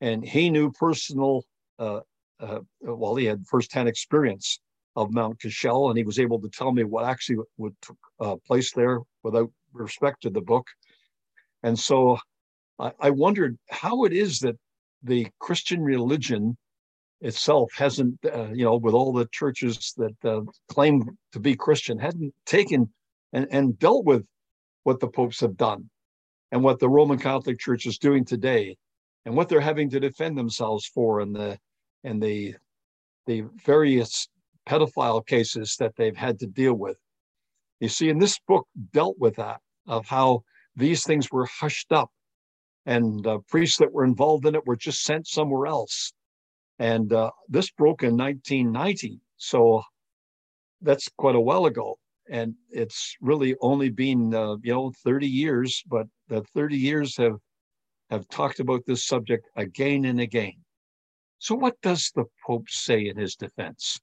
and 0.00 0.24
he 0.24 0.50
knew 0.50 0.72
personal, 0.72 1.44
uh, 1.78 2.00
uh, 2.40 2.60
well, 2.80 3.14
he 3.14 3.24
had 3.24 3.46
firsthand 3.46 3.88
experience 3.88 4.58
of 4.98 5.12
Mount 5.12 5.40
Cashel, 5.40 5.88
and 5.88 5.96
he 5.96 6.04
was 6.04 6.18
able 6.18 6.40
to 6.40 6.48
tell 6.48 6.72
me 6.72 6.82
what 6.82 7.04
actually 7.04 7.38
would 7.56 7.76
took 7.80 7.98
uh, 8.18 8.36
place 8.46 8.72
there 8.72 8.98
without 9.22 9.50
respect 9.72 10.22
to 10.22 10.30
the 10.30 10.40
book. 10.40 10.66
And 11.62 11.78
so 11.78 12.18
I, 12.80 12.90
I 12.98 13.10
wondered 13.10 13.56
how 13.70 14.04
it 14.06 14.12
is 14.12 14.40
that 14.40 14.56
the 15.04 15.28
Christian 15.38 15.80
religion 15.82 16.56
itself 17.20 17.70
hasn't, 17.76 18.18
uh, 18.24 18.48
you 18.52 18.64
know, 18.64 18.76
with 18.76 18.94
all 18.94 19.12
the 19.12 19.28
churches 19.30 19.94
that 19.96 20.16
uh, 20.24 20.40
claim 20.68 21.16
to 21.32 21.38
be 21.38 21.54
Christian, 21.54 21.96
hadn't 21.98 22.34
taken 22.44 22.92
and, 23.32 23.46
and 23.52 23.78
dealt 23.78 24.04
with 24.04 24.24
what 24.82 24.98
the 24.98 25.08
popes 25.08 25.38
have 25.40 25.56
done 25.56 25.88
and 26.50 26.64
what 26.64 26.80
the 26.80 26.88
Roman 26.88 27.18
Catholic 27.18 27.60
Church 27.60 27.86
is 27.86 27.98
doing 27.98 28.24
today 28.24 28.76
and 29.24 29.36
what 29.36 29.48
they're 29.48 29.60
having 29.60 29.90
to 29.90 30.00
defend 30.00 30.36
themselves 30.36 30.86
for 30.86 31.20
and 31.20 31.36
the 31.36 31.56
and 32.02 32.20
the 32.20 32.56
the 33.26 33.44
various 33.64 34.28
pedophile 34.68 35.26
cases 35.26 35.76
that 35.78 35.96
they've 35.96 36.16
had 36.16 36.38
to 36.40 36.46
deal 36.46 36.74
with. 36.74 36.96
You 37.80 37.88
see, 37.88 38.08
in 38.08 38.18
this 38.18 38.38
book 38.46 38.66
dealt 38.92 39.16
with 39.18 39.36
that 39.36 39.60
of 39.86 40.06
how 40.06 40.42
these 40.76 41.04
things 41.04 41.30
were 41.32 41.46
hushed 41.46 41.92
up 41.92 42.10
and 42.86 43.26
uh, 43.26 43.38
priests 43.48 43.78
that 43.78 43.92
were 43.92 44.04
involved 44.04 44.46
in 44.46 44.54
it 44.54 44.66
were 44.66 44.76
just 44.76 45.02
sent 45.02 45.26
somewhere 45.26 45.66
else. 45.66 46.12
And 46.78 47.12
uh, 47.12 47.30
this 47.48 47.70
broke 47.70 48.02
in 48.02 48.16
1990. 48.16 49.20
So 49.36 49.82
that's 50.80 51.08
quite 51.18 51.34
a 51.34 51.40
while 51.40 51.66
ago. 51.66 51.98
And 52.30 52.54
it's 52.70 53.16
really 53.20 53.56
only 53.60 53.90
been, 53.90 54.34
uh, 54.34 54.56
you 54.62 54.72
know, 54.72 54.92
30 55.04 55.26
years, 55.26 55.82
but 55.86 56.06
the 56.28 56.42
30 56.54 56.76
years 56.76 57.16
have, 57.16 57.36
have 58.10 58.28
talked 58.28 58.60
about 58.60 58.82
this 58.86 59.04
subject 59.04 59.46
again 59.56 60.04
and 60.04 60.20
again. 60.20 60.54
So 61.38 61.54
what 61.54 61.80
does 61.82 62.10
the 62.14 62.24
Pope 62.46 62.68
say 62.68 63.06
in 63.06 63.16
his 63.16 63.36
defense? 63.36 63.98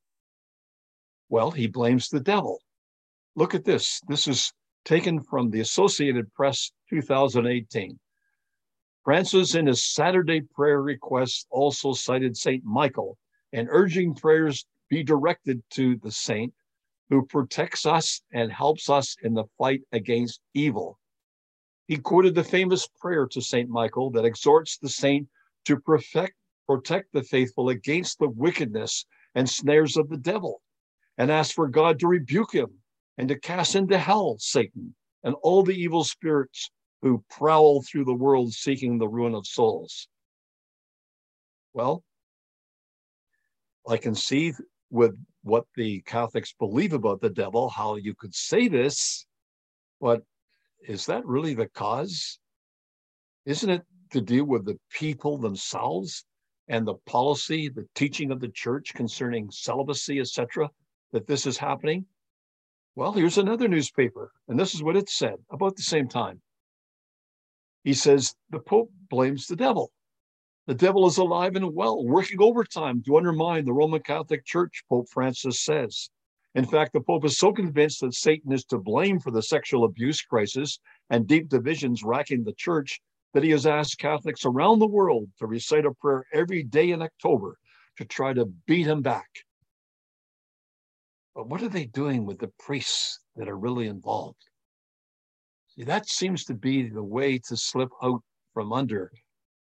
Well, 1.29 1.51
he 1.51 1.67
blames 1.67 2.09
the 2.09 2.19
devil. 2.19 2.59
Look 3.35 3.55
at 3.55 3.65
this. 3.65 4.01
This 4.07 4.27
is 4.27 4.53
taken 4.83 5.21
from 5.21 5.49
the 5.49 5.59
Associated 5.59 6.31
Press 6.33 6.71
2018. 6.89 7.99
Francis, 9.03 9.55
in 9.55 9.67
his 9.67 9.83
Saturday 9.83 10.41
prayer 10.41 10.81
request, 10.81 11.47
also 11.49 11.93
cited 11.93 12.35
St. 12.37 12.63
Michael 12.63 13.17
and 13.53 13.67
urging 13.71 14.15
prayers 14.15 14.65
be 14.89 15.03
directed 15.03 15.61
to 15.71 15.97
the 15.97 16.11
saint 16.11 16.53
who 17.09 17.25
protects 17.25 17.85
us 17.85 18.21
and 18.33 18.51
helps 18.51 18.89
us 18.89 19.15
in 19.23 19.33
the 19.33 19.45
fight 19.57 19.81
against 19.91 20.41
evil. 20.53 20.99
He 21.87 21.97
quoted 21.97 22.33
the 22.33 22.43
famous 22.43 22.87
prayer 22.99 23.27
to 23.27 23.41
St. 23.41 23.69
Michael 23.69 24.09
that 24.11 24.25
exhorts 24.25 24.77
the 24.77 24.89
saint 24.89 25.27
to 25.65 25.79
perfect, 25.79 26.35
protect 26.67 27.13
the 27.13 27.21
faithful 27.21 27.69
against 27.69 28.17
the 28.17 28.29
wickedness 28.29 29.05
and 29.35 29.47
snares 29.47 29.97
of 29.97 30.09
the 30.09 30.17
devil, 30.17 30.61
and 31.17 31.31
asked 31.31 31.53
for 31.53 31.67
God 31.67 31.99
to 31.99 32.07
rebuke 32.07 32.53
him 32.53 32.69
and 33.17 33.29
to 33.29 33.39
cast 33.39 33.75
into 33.75 33.97
hell 33.97 34.37
Satan 34.39 34.95
and 35.23 35.35
all 35.41 35.63
the 35.63 35.75
evil 35.75 36.03
spirits 36.03 36.69
who 37.01 37.23
prowl 37.29 37.81
through 37.81 38.05
the 38.05 38.13
world 38.13 38.51
seeking 38.51 38.97
the 38.97 39.07
ruin 39.07 39.35
of 39.35 39.47
souls. 39.47 40.07
Well, 41.73 42.03
I 43.87 43.97
can 43.97 44.15
see 44.15 44.53
with 44.89 45.15
what 45.43 45.65
the 45.75 46.01
Catholics 46.01 46.53
believe 46.57 46.93
about 46.93 47.21
the 47.21 47.29
devil 47.29 47.69
how 47.69 47.95
you 47.95 48.15
could 48.15 48.33
say 48.33 48.67
this, 48.67 49.25
but 50.01 50.23
is 50.87 51.05
that 51.05 51.25
really 51.25 51.53
the 51.53 51.67
cause? 51.67 52.39
Isn't 53.45 53.69
it 53.69 53.83
to 54.11 54.21
deal 54.21 54.45
with 54.45 54.65
the 54.65 54.79
people 54.89 55.37
themselves 55.37 56.25
and 56.67 56.87
the 56.87 56.95
policy, 57.05 57.69
the 57.69 57.87
teaching 57.93 58.31
of 58.31 58.39
the 58.39 58.49
church 58.49 58.93
concerning 58.93 59.51
celibacy, 59.51 60.19
etc., 60.19 60.69
that 61.15 61.27
this 61.27 61.47
is 61.47 61.57
happening? 61.57 62.05
Well, 62.97 63.13
here's 63.13 63.37
another 63.37 63.69
newspaper, 63.69 64.33
and 64.49 64.59
this 64.59 64.75
is 64.75 64.83
what 64.83 64.97
it 64.97 65.07
said 65.07 65.35
about 65.49 65.77
the 65.77 65.81
same 65.81 66.09
time. 66.09 66.41
He 67.85 67.93
says 67.93 68.35
the 68.49 68.59
Pope 68.59 68.91
blames 69.09 69.47
the 69.47 69.55
devil. 69.55 69.93
The 70.67 70.73
devil 70.73 71.07
is 71.07 71.17
alive 71.17 71.55
and 71.55 71.73
well, 71.73 72.03
working 72.03 72.41
overtime 72.41 73.01
to 73.03 73.15
undermine 73.15 73.63
the 73.63 73.71
Roman 73.71 74.01
Catholic 74.01 74.43
Church, 74.43 74.83
Pope 74.89 75.07
Francis 75.09 75.61
says. 75.61 76.09
In 76.53 76.65
fact, 76.65 76.91
the 76.91 76.99
Pope 76.99 77.23
is 77.23 77.37
so 77.37 77.53
convinced 77.53 78.01
that 78.01 78.13
Satan 78.13 78.51
is 78.51 78.65
to 78.65 78.77
blame 78.77 79.21
for 79.21 79.31
the 79.31 79.41
sexual 79.41 79.85
abuse 79.85 80.21
crisis 80.21 80.79
and 81.09 81.25
deep 81.25 81.47
divisions 81.47 82.03
racking 82.03 82.43
the 82.43 82.55
church 82.57 82.99
that 83.33 83.43
he 83.43 83.51
has 83.51 83.65
asked 83.65 83.99
Catholics 83.99 84.43
around 84.43 84.79
the 84.79 84.85
world 84.85 85.29
to 85.39 85.47
recite 85.47 85.85
a 85.85 85.93
prayer 85.93 86.25
every 86.33 86.63
day 86.63 86.91
in 86.91 87.01
October 87.01 87.57
to 87.99 88.03
try 88.03 88.33
to 88.33 88.47
beat 88.67 88.85
him 88.85 89.01
back. 89.01 89.29
But 91.35 91.49
what 91.49 91.61
are 91.61 91.69
they 91.69 91.85
doing 91.85 92.25
with 92.25 92.39
the 92.39 92.51
priests 92.59 93.19
that 93.35 93.49
are 93.49 93.57
really 93.57 93.87
involved? 93.87 94.41
See, 95.67 95.83
that 95.83 96.07
seems 96.07 96.45
to 96.45 96.53
be 96.53 96.89
the 96.89 97.03
way 97.03 97.37
to 97.39 97.57
slip 97.57 97.89
out 98.01 98.21
from 98.53 98.71
under 98.71 99.11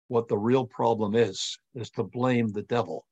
what 0.07 0.27
the 0.27 0.37
real 0.37 0.67
problem 0.67 1.15
is, 1.15 1.57
is 1.73 1.89
to 1.91 2.03
blame 2.03 2.49
the 2.49 2.61
devil. 2.61 3.07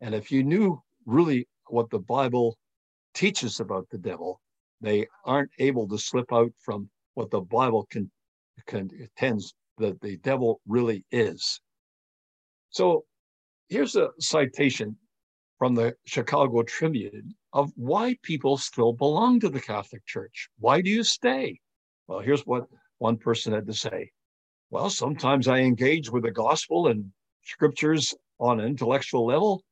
And 0.00 0.14
if 0.14 0.30
you 0.30 0.44
knew 0.44 0.80
really 1.06 1.48
what 1.66 1.90
the 1.90 1.98
Bible 1.98 2.56
teaches 3.14 3.58
about 3.58 3.88
the 3.90 3.98
devil, 3.98 4.40
they 4.80 5.06
aren't 5.24 5.50
able 5.58 5.88
to 5.88 5.98
slip 5.98 6.32
out 6.32 6.52
from 6.60 6.88
what 7.14 7.30
the 7.30 7.40
Bible 7.40 7.86
can, 7.90 8.10
contends 8.66 9.54
that 9.78 10.00
the 10.00 10.16
devil 10.18 10.60
really 10.66 11.04
is. 11.10 11.60
So 12.70 13.04
here's 13.68 13.96
a 13.96 14.10
citation 14.20 14.96
from 15.62 15.76
the 15.76 15.94
Chicago 16.06 16.64
Tribune 16.64 17.36
of 17.52 17.70
why 17.76 18.16
people 18.24 18.56
still 18.56 18.92
belong 18.92 19.38
to 19.38 19.48
the 19.48 19.60
Catholic 19.60 20.04
Church. 20.04 20.48
Why 20.58 20.80
do 20.80 20.90
you 20.90 21.04
stay? 21.04 21.60
Well, 22.08 22.18
here's 22.18 22.44
what 22.44 22.66
one 22.98 23.16
person 23.16 23.52
had 23.52 23.68
to 23.68 23.72
say. 23.72 24.10
Well, 24.70 24.90
sometimes 24.90 25.46
I 25.46 25.58
engage 25.58 26.10
with 26.10 26.24
the 26.24 26.32
gospel 26.32 26.88
and 26.88 27.12
scriptures 27.44 28.12
on 28.40 28.58
an 28.58 28.66
intellectual 28.66 29.24
level. 29.24 29.62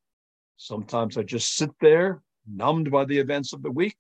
Sometimes 0.59 1.19
I 1.19 1.25
just 1.25 1.57
sit 1.57 1.71
there, 1.81 2.23
numbed 2.47 2.93
by 2.93 3.05
the 3.05 3.19
events 3.19 3.53
of 3.53 3.61
the 3.65 3.73
week, 3.73 3.97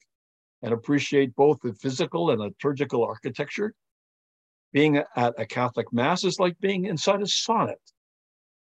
and 0.62 0.72
appreciate 0.72 1.34
both 1.34 1.59
the 1.61 1.74
physical 1.74 2.30
and 2.30 2.41
liturgical 2.41 3.05
architecture. 3.05 3.74
Being 4.72 5.03
at 5.16 5.34
a 5.36 5.45
Catholic 5.45 5.93
Mass 5.93 6.22
is 6.22 6.38
like 6.38 6.57
being 6.61 6.84
inside 6.84 7.20
a 7.20 7.26
sonnet. 7.26 7.80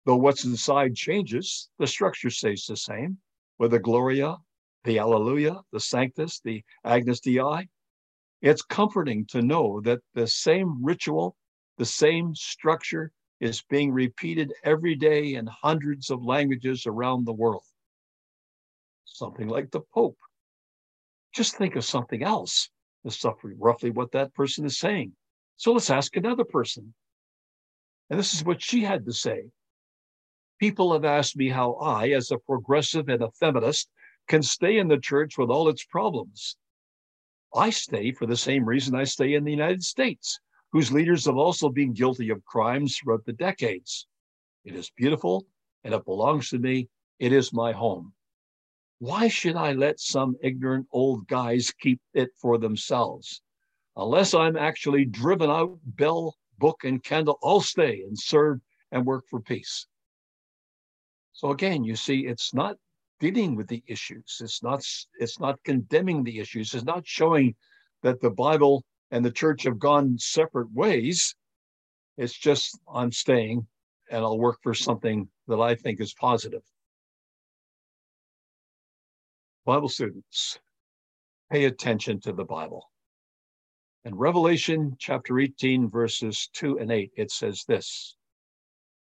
Though 0.07 0.16
what's 0.16 0.44
inside 0.44 0.94
changes, 0.94 1.68
the 1.78 1.86
structure 1.86 2.30
stays 2.30 2.64
the 2.66 2.76
same, 2.76 3.18
the 3.59 3.78
Gloria, 3.78 4.38
the 4.84 4.98
Alleluia, 4.98 5.61
the 5.72 5.80
Sanctus, 5.80 6.40
the 6.40 6.64
Agnus 6.84 7.20
Dei, 7.20 7.68
it's 8.40 8.62
comforting 8.62 9.26
to 9.26 9.42
know 9.42 9.82
that 9.82 10.01
the 10.14 10.26
same 10.26 10.82
ritual, 10.82 11.36
the 11.76 11.84
same 11.84 12.34
structure 12.34 13.12
is 13.40 13.62
being 13.62 13.92
repeated 13.92 14.53
every 14.64 14.94
day 14.94 15.34
in 15.34 15.46
hundreds 15.46 16.11
of 16.11 16.24
languages 16.24 16.86
around 16.86 17.26
the 17.26 17.32
world. 17.32 17.64
Something 19.05 19.48
like 19.48 19.70
the 19.70 19.80
Pope. 19.92 20.18
Just 21.34 21.57
think 21.57 21.76
of 21.76 21.84
something 21.84 22.22
else. 22.22 22.70
That's 23.05 23.24
roughly 23.59 23.90
what 23.90 24.12
that 24.12 24.34
person 24.34 24.64
is 24.64 24.78
saying. 24.78 25.12
So 25.57 25.72
let's 25.72 25.90
ask 25.90 26.16
another 26.16 26.44
person. 26.44 26.94
And 28.09 28.18
this 28.18 28.34
is 28.34 28.44
what 28.44 28.62
she 28.62 28.82
had 28.82 29.05
to 29.07 29.12
say. 29.12 29.44
People 30.61 30.92
have 30.92 31.06
asked 31.06 31.38
me 31.38 31.48
how 31.48 31.72
I, 31.76 32.11
as 32.11 32.30
a 32.30 32.38
progressive 32.38 33.08
and 33.08 33.22
a 33.22 33.30
feminist, 33.30 33.88
can 34.28 34.42
stay 34.42 34.78
in 34.78 34.88
the 34.88 34.98
church 34.98 35.38
with 35.38 35.48
all 35.48 35.70
its 35.70 35.84
problems. 35.84 36.58
I 37.54 37.70
stay 37.70 38.12
for 38.12 38.26
the 38.26 38.36
same 38.36 38.66
reason 38.66 38.94
I 38.94 39.04
stay 39.04 39.32
in 39.32 39.44
the 39.44 39.50
United 39.50 39.82
States, 39.82 40.38
whose 40.70 40.92
leaders 40.92 41.24
have 41.24 41.38
also 41.38 41.70
been 41.70 41.94
guilty 41.94 42.28
of 42.28 42.44
crimes 42.44 42.98
throughout 42.98 43.24
the 43.24 43.32
decades. 43.32 44.06
It 44.66 44.74
is 44.74 44.92
beautiful 44.94 45.46
and 45.82 45.94
it 45.94 46.04
belongs 46.04 46.50
to 46.50 46.58
me. 46.58 46.90
It 47.18 47.32
is 47.32 47.54
my 47.54 47.72
home. 47.72 48.12
Why 48.98 49.28
should 49.28 49.56
I 49.56 49.72
let 49.72 49.98
some 49.98 50.36
ignorant 50.42 50.88
old 50.92 51.26
guys 51.26 51.72
keep 51.72 52.02
it 52.12 52.32
for 52.36 52.58
themselves? 52.58 53.40
Unless 53.96 54.34
I'm 54.34 54.58
actually 54.58 55.06
driven 55.06 55.48
out, 55.48 55.78
bell, 55.84 56.36
book, 56.58 56.84
and 56.84 57.02
candle, 57.02 57.38
I'll 57.42 57.62
stay 57.62 58.02
and 58.02 58.18
serve 58.18 58.61
and 58.92 59.06
work 59.06 59.24
for 59.30 59.40
peace. 59.40 59.86
So 61.41 61.53
again, 61.53 61.84
you 61.84 61.97
see, 61.97 62.26
it's 62.26 62.53
not 62.53 62.76
dealing 63.18 63.57
with 63.57 63.66
the 63.66 63.82
issues. 63.86 64.43
It's 64.43 64.62
not 64.62 64.84
it's 65.18 65.41
not 65.41 65.59
condemning 65.64 66.22
the 66.22 66.38
issues. 66.38 66.74
It's 66.74 66.84
not 66.84 67.07
showing 67.07 67.55
that 68.03 68.20
the 68.20 68.28
Bible 68.28 68.84
and 69.11 69.24
the 69.24 69.30
church 69.30 69.62
have 69.62 69.78
gone 69.78 70.18
separate 70.18 70.70
ways. 70.70 71.34
It's 72.18 72.36
just 72.36 72.78
I'm 72.95 73.11
staying 73.11 73.66
and 74.11 74.22
I'll 74.22 74.38
work 74.38 74.59
for 74.62 74.74
something 74.74 75.30
that 75.49 75.59
I 75.59 75.76
think 75.76 76.03
is 76.03 76.12
positive. 76.12 76.61
Bible 79.64 79.88
students, 79.88 80.59
pay 81.51 81.64
attention 81.64 82.20
to 82.20 82.34
the 82.34 82.45
Bible. 82.45 82.91
In 84.05 84.14
Revelation 84.14 84.95
chapter 84.99 85.38
18, 85.38 85.88
verses 85.88 86.51
2 86.53 86.80
and 86.80 86.93
8, 86.93 87.12
it 87.16 87.30
says 87.30 87.64
this 87.66 88.14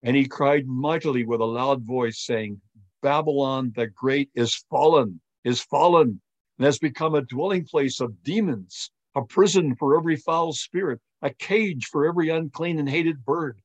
And 0.05 0.17
he 0.17 0.27
cried 0.27 0.67
mightily 0.67 1.25
with 1.25 1.39
a 1.39 1.45
loud 1.45 1.83
voice, 1.83 2.19
saying, 2.25 2.59
Babylon 3.01 3.71
the 3.73 3.87
Great 3.87 4.29
is 4.35 4.53
fallen, 4.69 5.21
is 5.45 5.61
fallen, 5.61 6.21
and 6.57 6.65
has 6.65 6.77
become 6.77 7.15
a 7.15 7.21
dwelling 7.21 7.65
place 7.65 8.01
of 8.01 8.21
demons, 8.21 8.91
a 9.15 9.23
prison 9.23 9.75
for 9.75 9.97
every 9.97 10.17
foul 10.17 10.51
spirit, 10.51 10.99
a 11.21 11.33
cage 11.33 11.85
for 11.85 12.05
every 12.05 12.27
unclean 12.27 12.79
and 12.79 12.89
hated 12.89 13.23
bird. 13.23 13.61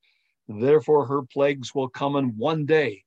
Therefore, 0.47 1.07
her 1.07 1.22
plagues 1.22 1.74
will 1.74 1.89
come 1.89 2.14
in 2.14 2.36
one 2.36 2.66
day 2.66 3.03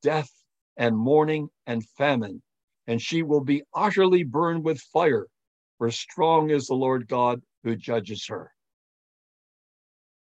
death 0.00 0.30
and 0.76 0.96
mourning 0.96 1.48
and 1.66 1.84
famine, 1.98 2.40
and 2.86 3.02
she 3.02 3.24
will 3.24 3.42
be 3.42 3.64
utterly 3.74 4.22
burned 4.22 4.62
with 4.62 4.80
fire, 4.80 5.26
for 5.78 5.90
strong 5.90 6.50
is 6.50 6.66
the 6.66 6.74
Lord 6.74 7.08
God 7.08 7.42
who 7.64 7.74
judges 7.74 8.26
her. 8.28 8.52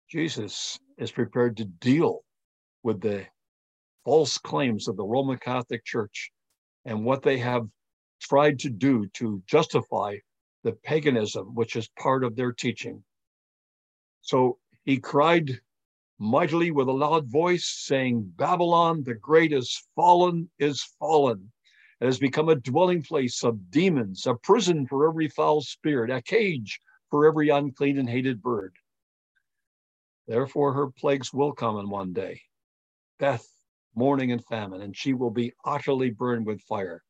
Jesus 0.09 0.79
is 0.97 1.11
prepared 1.11 1.55
to 1.57 1.65
deal 1.65 2.23
with 2.83 3.01
the 3.01 3.25
false 4.05 4.37
claims 4.37 4.87
of 4.87 4.97
the 4.97 5.05
Roman 5.05 5.37
Catholic 5.37 5.85
Church 5.85 6.31
and 6.85 7.05
what 7.05 7.21
they 7.21 7.37
have 7.37 7.67
tried 8.21 8.59
to 8.59 8.69
do 8.69 9.07
to 9.13 9.41
justify 9.45 10.17
the 10.63 10.73
paganism, 10.83 11.55
which 11.55 11.75
is 11.75 11.89
part 11.99 12.23
of 12.23 12.35
their 12.35 12.51
teaching. 12.51 13.03
So 14.21 14.57
he 14.85 14.97
cried 14.97 15.59
mightily 16.19 16.71
with 16.71 16.87
a 16.87 16.93
loud 16.93 17.29
voice, 17.31 17.65
saying, 17.65 18.33
Babylon 18.35 19.03
the 19.03 19.13
great 19.13 19.53
is 19.53 19.81
fallen, 19.95 20.49
is 20.59 20.83
fallen. 20.99 21.51
It 22.01 22.05
has 22.05 22.19
become 22.19 22.49
a 22.49 22.55
dwelling 22.55 23.03
place 23.03 23.43
of 23.43 23.71
demons, 23.71 24.25
a 24.25 24.35
prison 24.35 24.87
for 24.87 25.07
every 25.07 25.27
foul 25.27 25.61
spirit, 25.61 26.09
a 26.09 26.21
cage 26.21 26.79
for 27.09 27.27
every 27.27 27.49
unclean 27.49 27.97
and 27.97 28.09
hated 28.09 28.41
bird. 28.41 28.73
Therefore, 30.27 30.73
her 30.73 30.87
plagues 30.91 31.33
will 31.33 31.53
come 31.53 31.77
in 31.77 31.89
one 31.89 32.13
day 32.13 32.41
death, 33.19 33.47
mourning, 33.95 34.31
and 34.31 34.43
famine, 34.45 34.81
and 34.81 34.95
she 34.95 35.13
will 35.13 35.31
be 35.31 35.53
utterly 35.65 36.09
burned 36.09 36.45
with 36.45 36.61
fire. 36.61 37.03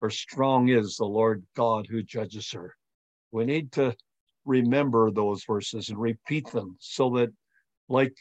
For 0.00 0.10
strong 0.10 0.68
is 0.68 0.96
the 0.96 1.04
Lord 1.04 1.44
God 1.56 1.86
who 1.88 2.02
judges 2.02 2.50
her. 2.52 2.74
We 3.30 3.44
need 3.44 3.72
to 3.72 3.94
remember 4.44 5.10
those 5.10 5.44
verses 5.44 5.88
and 5.88 5.98
repeat 5.98 6.50
them 6.50 6.76
so 6.80 7.10
that, 7.10 7.30
like, 7.88 8.14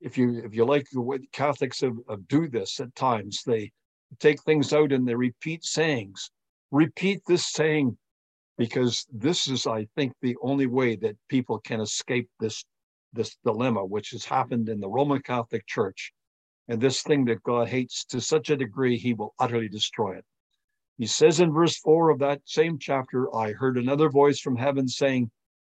if 0.00 0.18
you 0.18 0.42
if 0.44 0.54
you 0.54 0.64
like 0.66 0.86
the 0.92 1.26
Catholics 1.32 1.80
have, 1.80 1.96
have 2.08 2.28
do 2.28 2.48
this 2.48 2.78
at 2.80 2.94
times, 2.94 3.42
they 3.46 3.72
take 4.20 4.42
things 4.42 4.72
out 4.72 4.92
and 4.92 5.08
they 5.08 5.14
repeat 5.14 5.64
sayings. 5.64 6.30
Repeat 6.70 7.22
this 7.26 7.46
saying 7.50 7.96
because 8.58 9.06
this 9.12 9.48
is, 9.48 9.66
I 9.66 9.86
think, 9.96 10.12
the 10.20 10.36
only 10.42 10.66
way 10.66 10.96
that 10.96 11.16
people 11.28 11.58
can 11.58 11.80
escape 11.80 12.28
this 12.38 12.64
this 13.12 13.36
dilemma, 13.44 13.84
which 13.84 14.10
has 14.10 14.24
happened 14.24 14.68
in 14.68 14.80
the 14.80 14.88
Roman 14.88 15.22
Catholic 15.22 15.66
Church, 15.66 16.12
and 16.68 16.80
this 16.80 17.02
thing 17.02 17.24
that 17.26 17.42
God 17.42 17.68
hates 17.68 18.04
to 18.06 18.20
such 18.20 18.50
a 18.50 18.56
degree 18.56 18.96
he 18.96 19.14
will 19.14 19.34
utterly 19.38 19.68
destroy 19.68 20.16
it. 20.16 20.24
He 20.96 21.06
says 21.06 21.40
in 21.40 21.52
verse 21.52 21.78
4 21.78 22.10
of 22.10 22.20
that 22.20 22.42
same 22.44 22.78
chapter, 22.78 23.34
I 23.34 23.52
heard 23.52 23.76
another 23.76 24.08
voice 24.08 24.40
from 24.40 24.56
heaven 24.56 24.88
saying, 24.88 25.30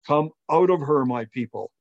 Come 0.06 0.30
out 0.50 0.70
of 0.70 0.82
her, 0.82 1.06
my 1.06 1.26
people, 1.26 1.72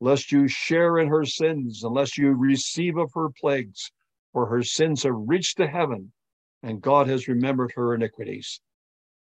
lest 0.00 0.32
you 0.32 0.48
share 0.48 0.98
in 0.98 1.08
her 1.08 1.24
sins, 1.24 1.84
unless 1.84 2.18
you 2.18 2.32
receive 2.32 2.96
of 2.96 3.12
her 3.14 3.28
plagues, 3.40 3.92
for 4.32 4.46
her 4.46 4.62
sins 4.62 5.04
have 5.04 5.14
reached 5.14 5.56
to 5.58 5.66
heaven, 5.66 6.12
and 6.62 6.82
God 6.82 7.08
has 7.08 7.28
remembered 7.28 7.72
her 7.76 7.94
iniquities. 7.94 8.60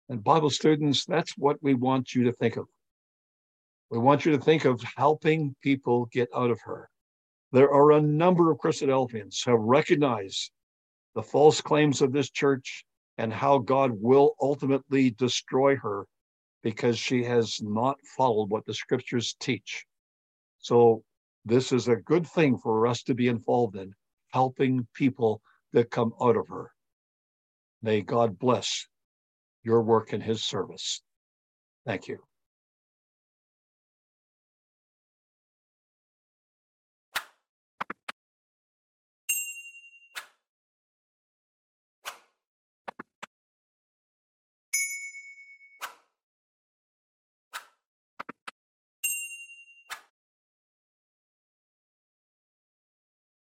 And 0.09 0.23
Bible 0.23 0.49
students, 0.49 1.05
that's 1.05 1.37
what 1.37 1.61
we 1.61 1.73
want 1.73 2.13
you 2.13 2.23
to 2.25 2.33
think 2.33 2.57
of. 2.57 2.67
We 3.89 3.97
want 3.97 4.25
you 4.25 4.31
to 4.31 4.39
think 4.39 4.65
of 4.65 4.81
helping 4.95 5.55
people 5.61 6.05
get 6.05 6.29
out 6.35 6.51
of 6.51 6.59
her. 6.61 6.90
There 7.51 7.71
are 7.71 7.91
a 7.91 8.01
number 8.01 8.49
of 8.49 8.59
Christadelphians 8.59 9.43
who 9.43 9.51
have 9.51 9.59
recognized 9.59 10.51
the 11.15 11.23
false 11.23 11.59
claims 11.59 12.01
of 12.01 12.13
this 12.13 12.29
church 12.29 12.85
and 13.17 13.33
how 13.33 13.57
God 13.57 13.91
will 13.93 14.35
ultimately 14.41 15.11
destroy 15.11 15.75
her 15.75 16.07
because 16.63 16.97
she 16.97 17.23
has 17.23 17.61
not 17.61 17.97
followed 18.15 18.49
what 18.49 18.65
the 18.65 18.73
scriptures 18.73 19.35
teach. 19.39 19.85
So, 20.59 21.03
this 21.43 21.71
is 21.71 21.87
a 21.87 21.95
good 21.95 22.27
thing 22.27 22.57
for 22.57 22.85
us 22.85 23.01
to 23.03 23.15
be 23.15 23.27
involved 23.27 23.75
in, 23.75 23.93
helping 24.29 24.87
people 24.93 25.41
that 25.73 25.89
come 25.89 26.13
out 26.21 26.37
of 26.37 26.47
her. 26.47 26.71
May 27.81 28.01
God 28.01 28.37
bless 28.37 28.87
your 29.63 29.81
work 29.81 30.13
in 30.13 30.21
his 30.21 30.45
service. 30.45 31.01
Thank 31.85 32.07
you. 32.07 32.19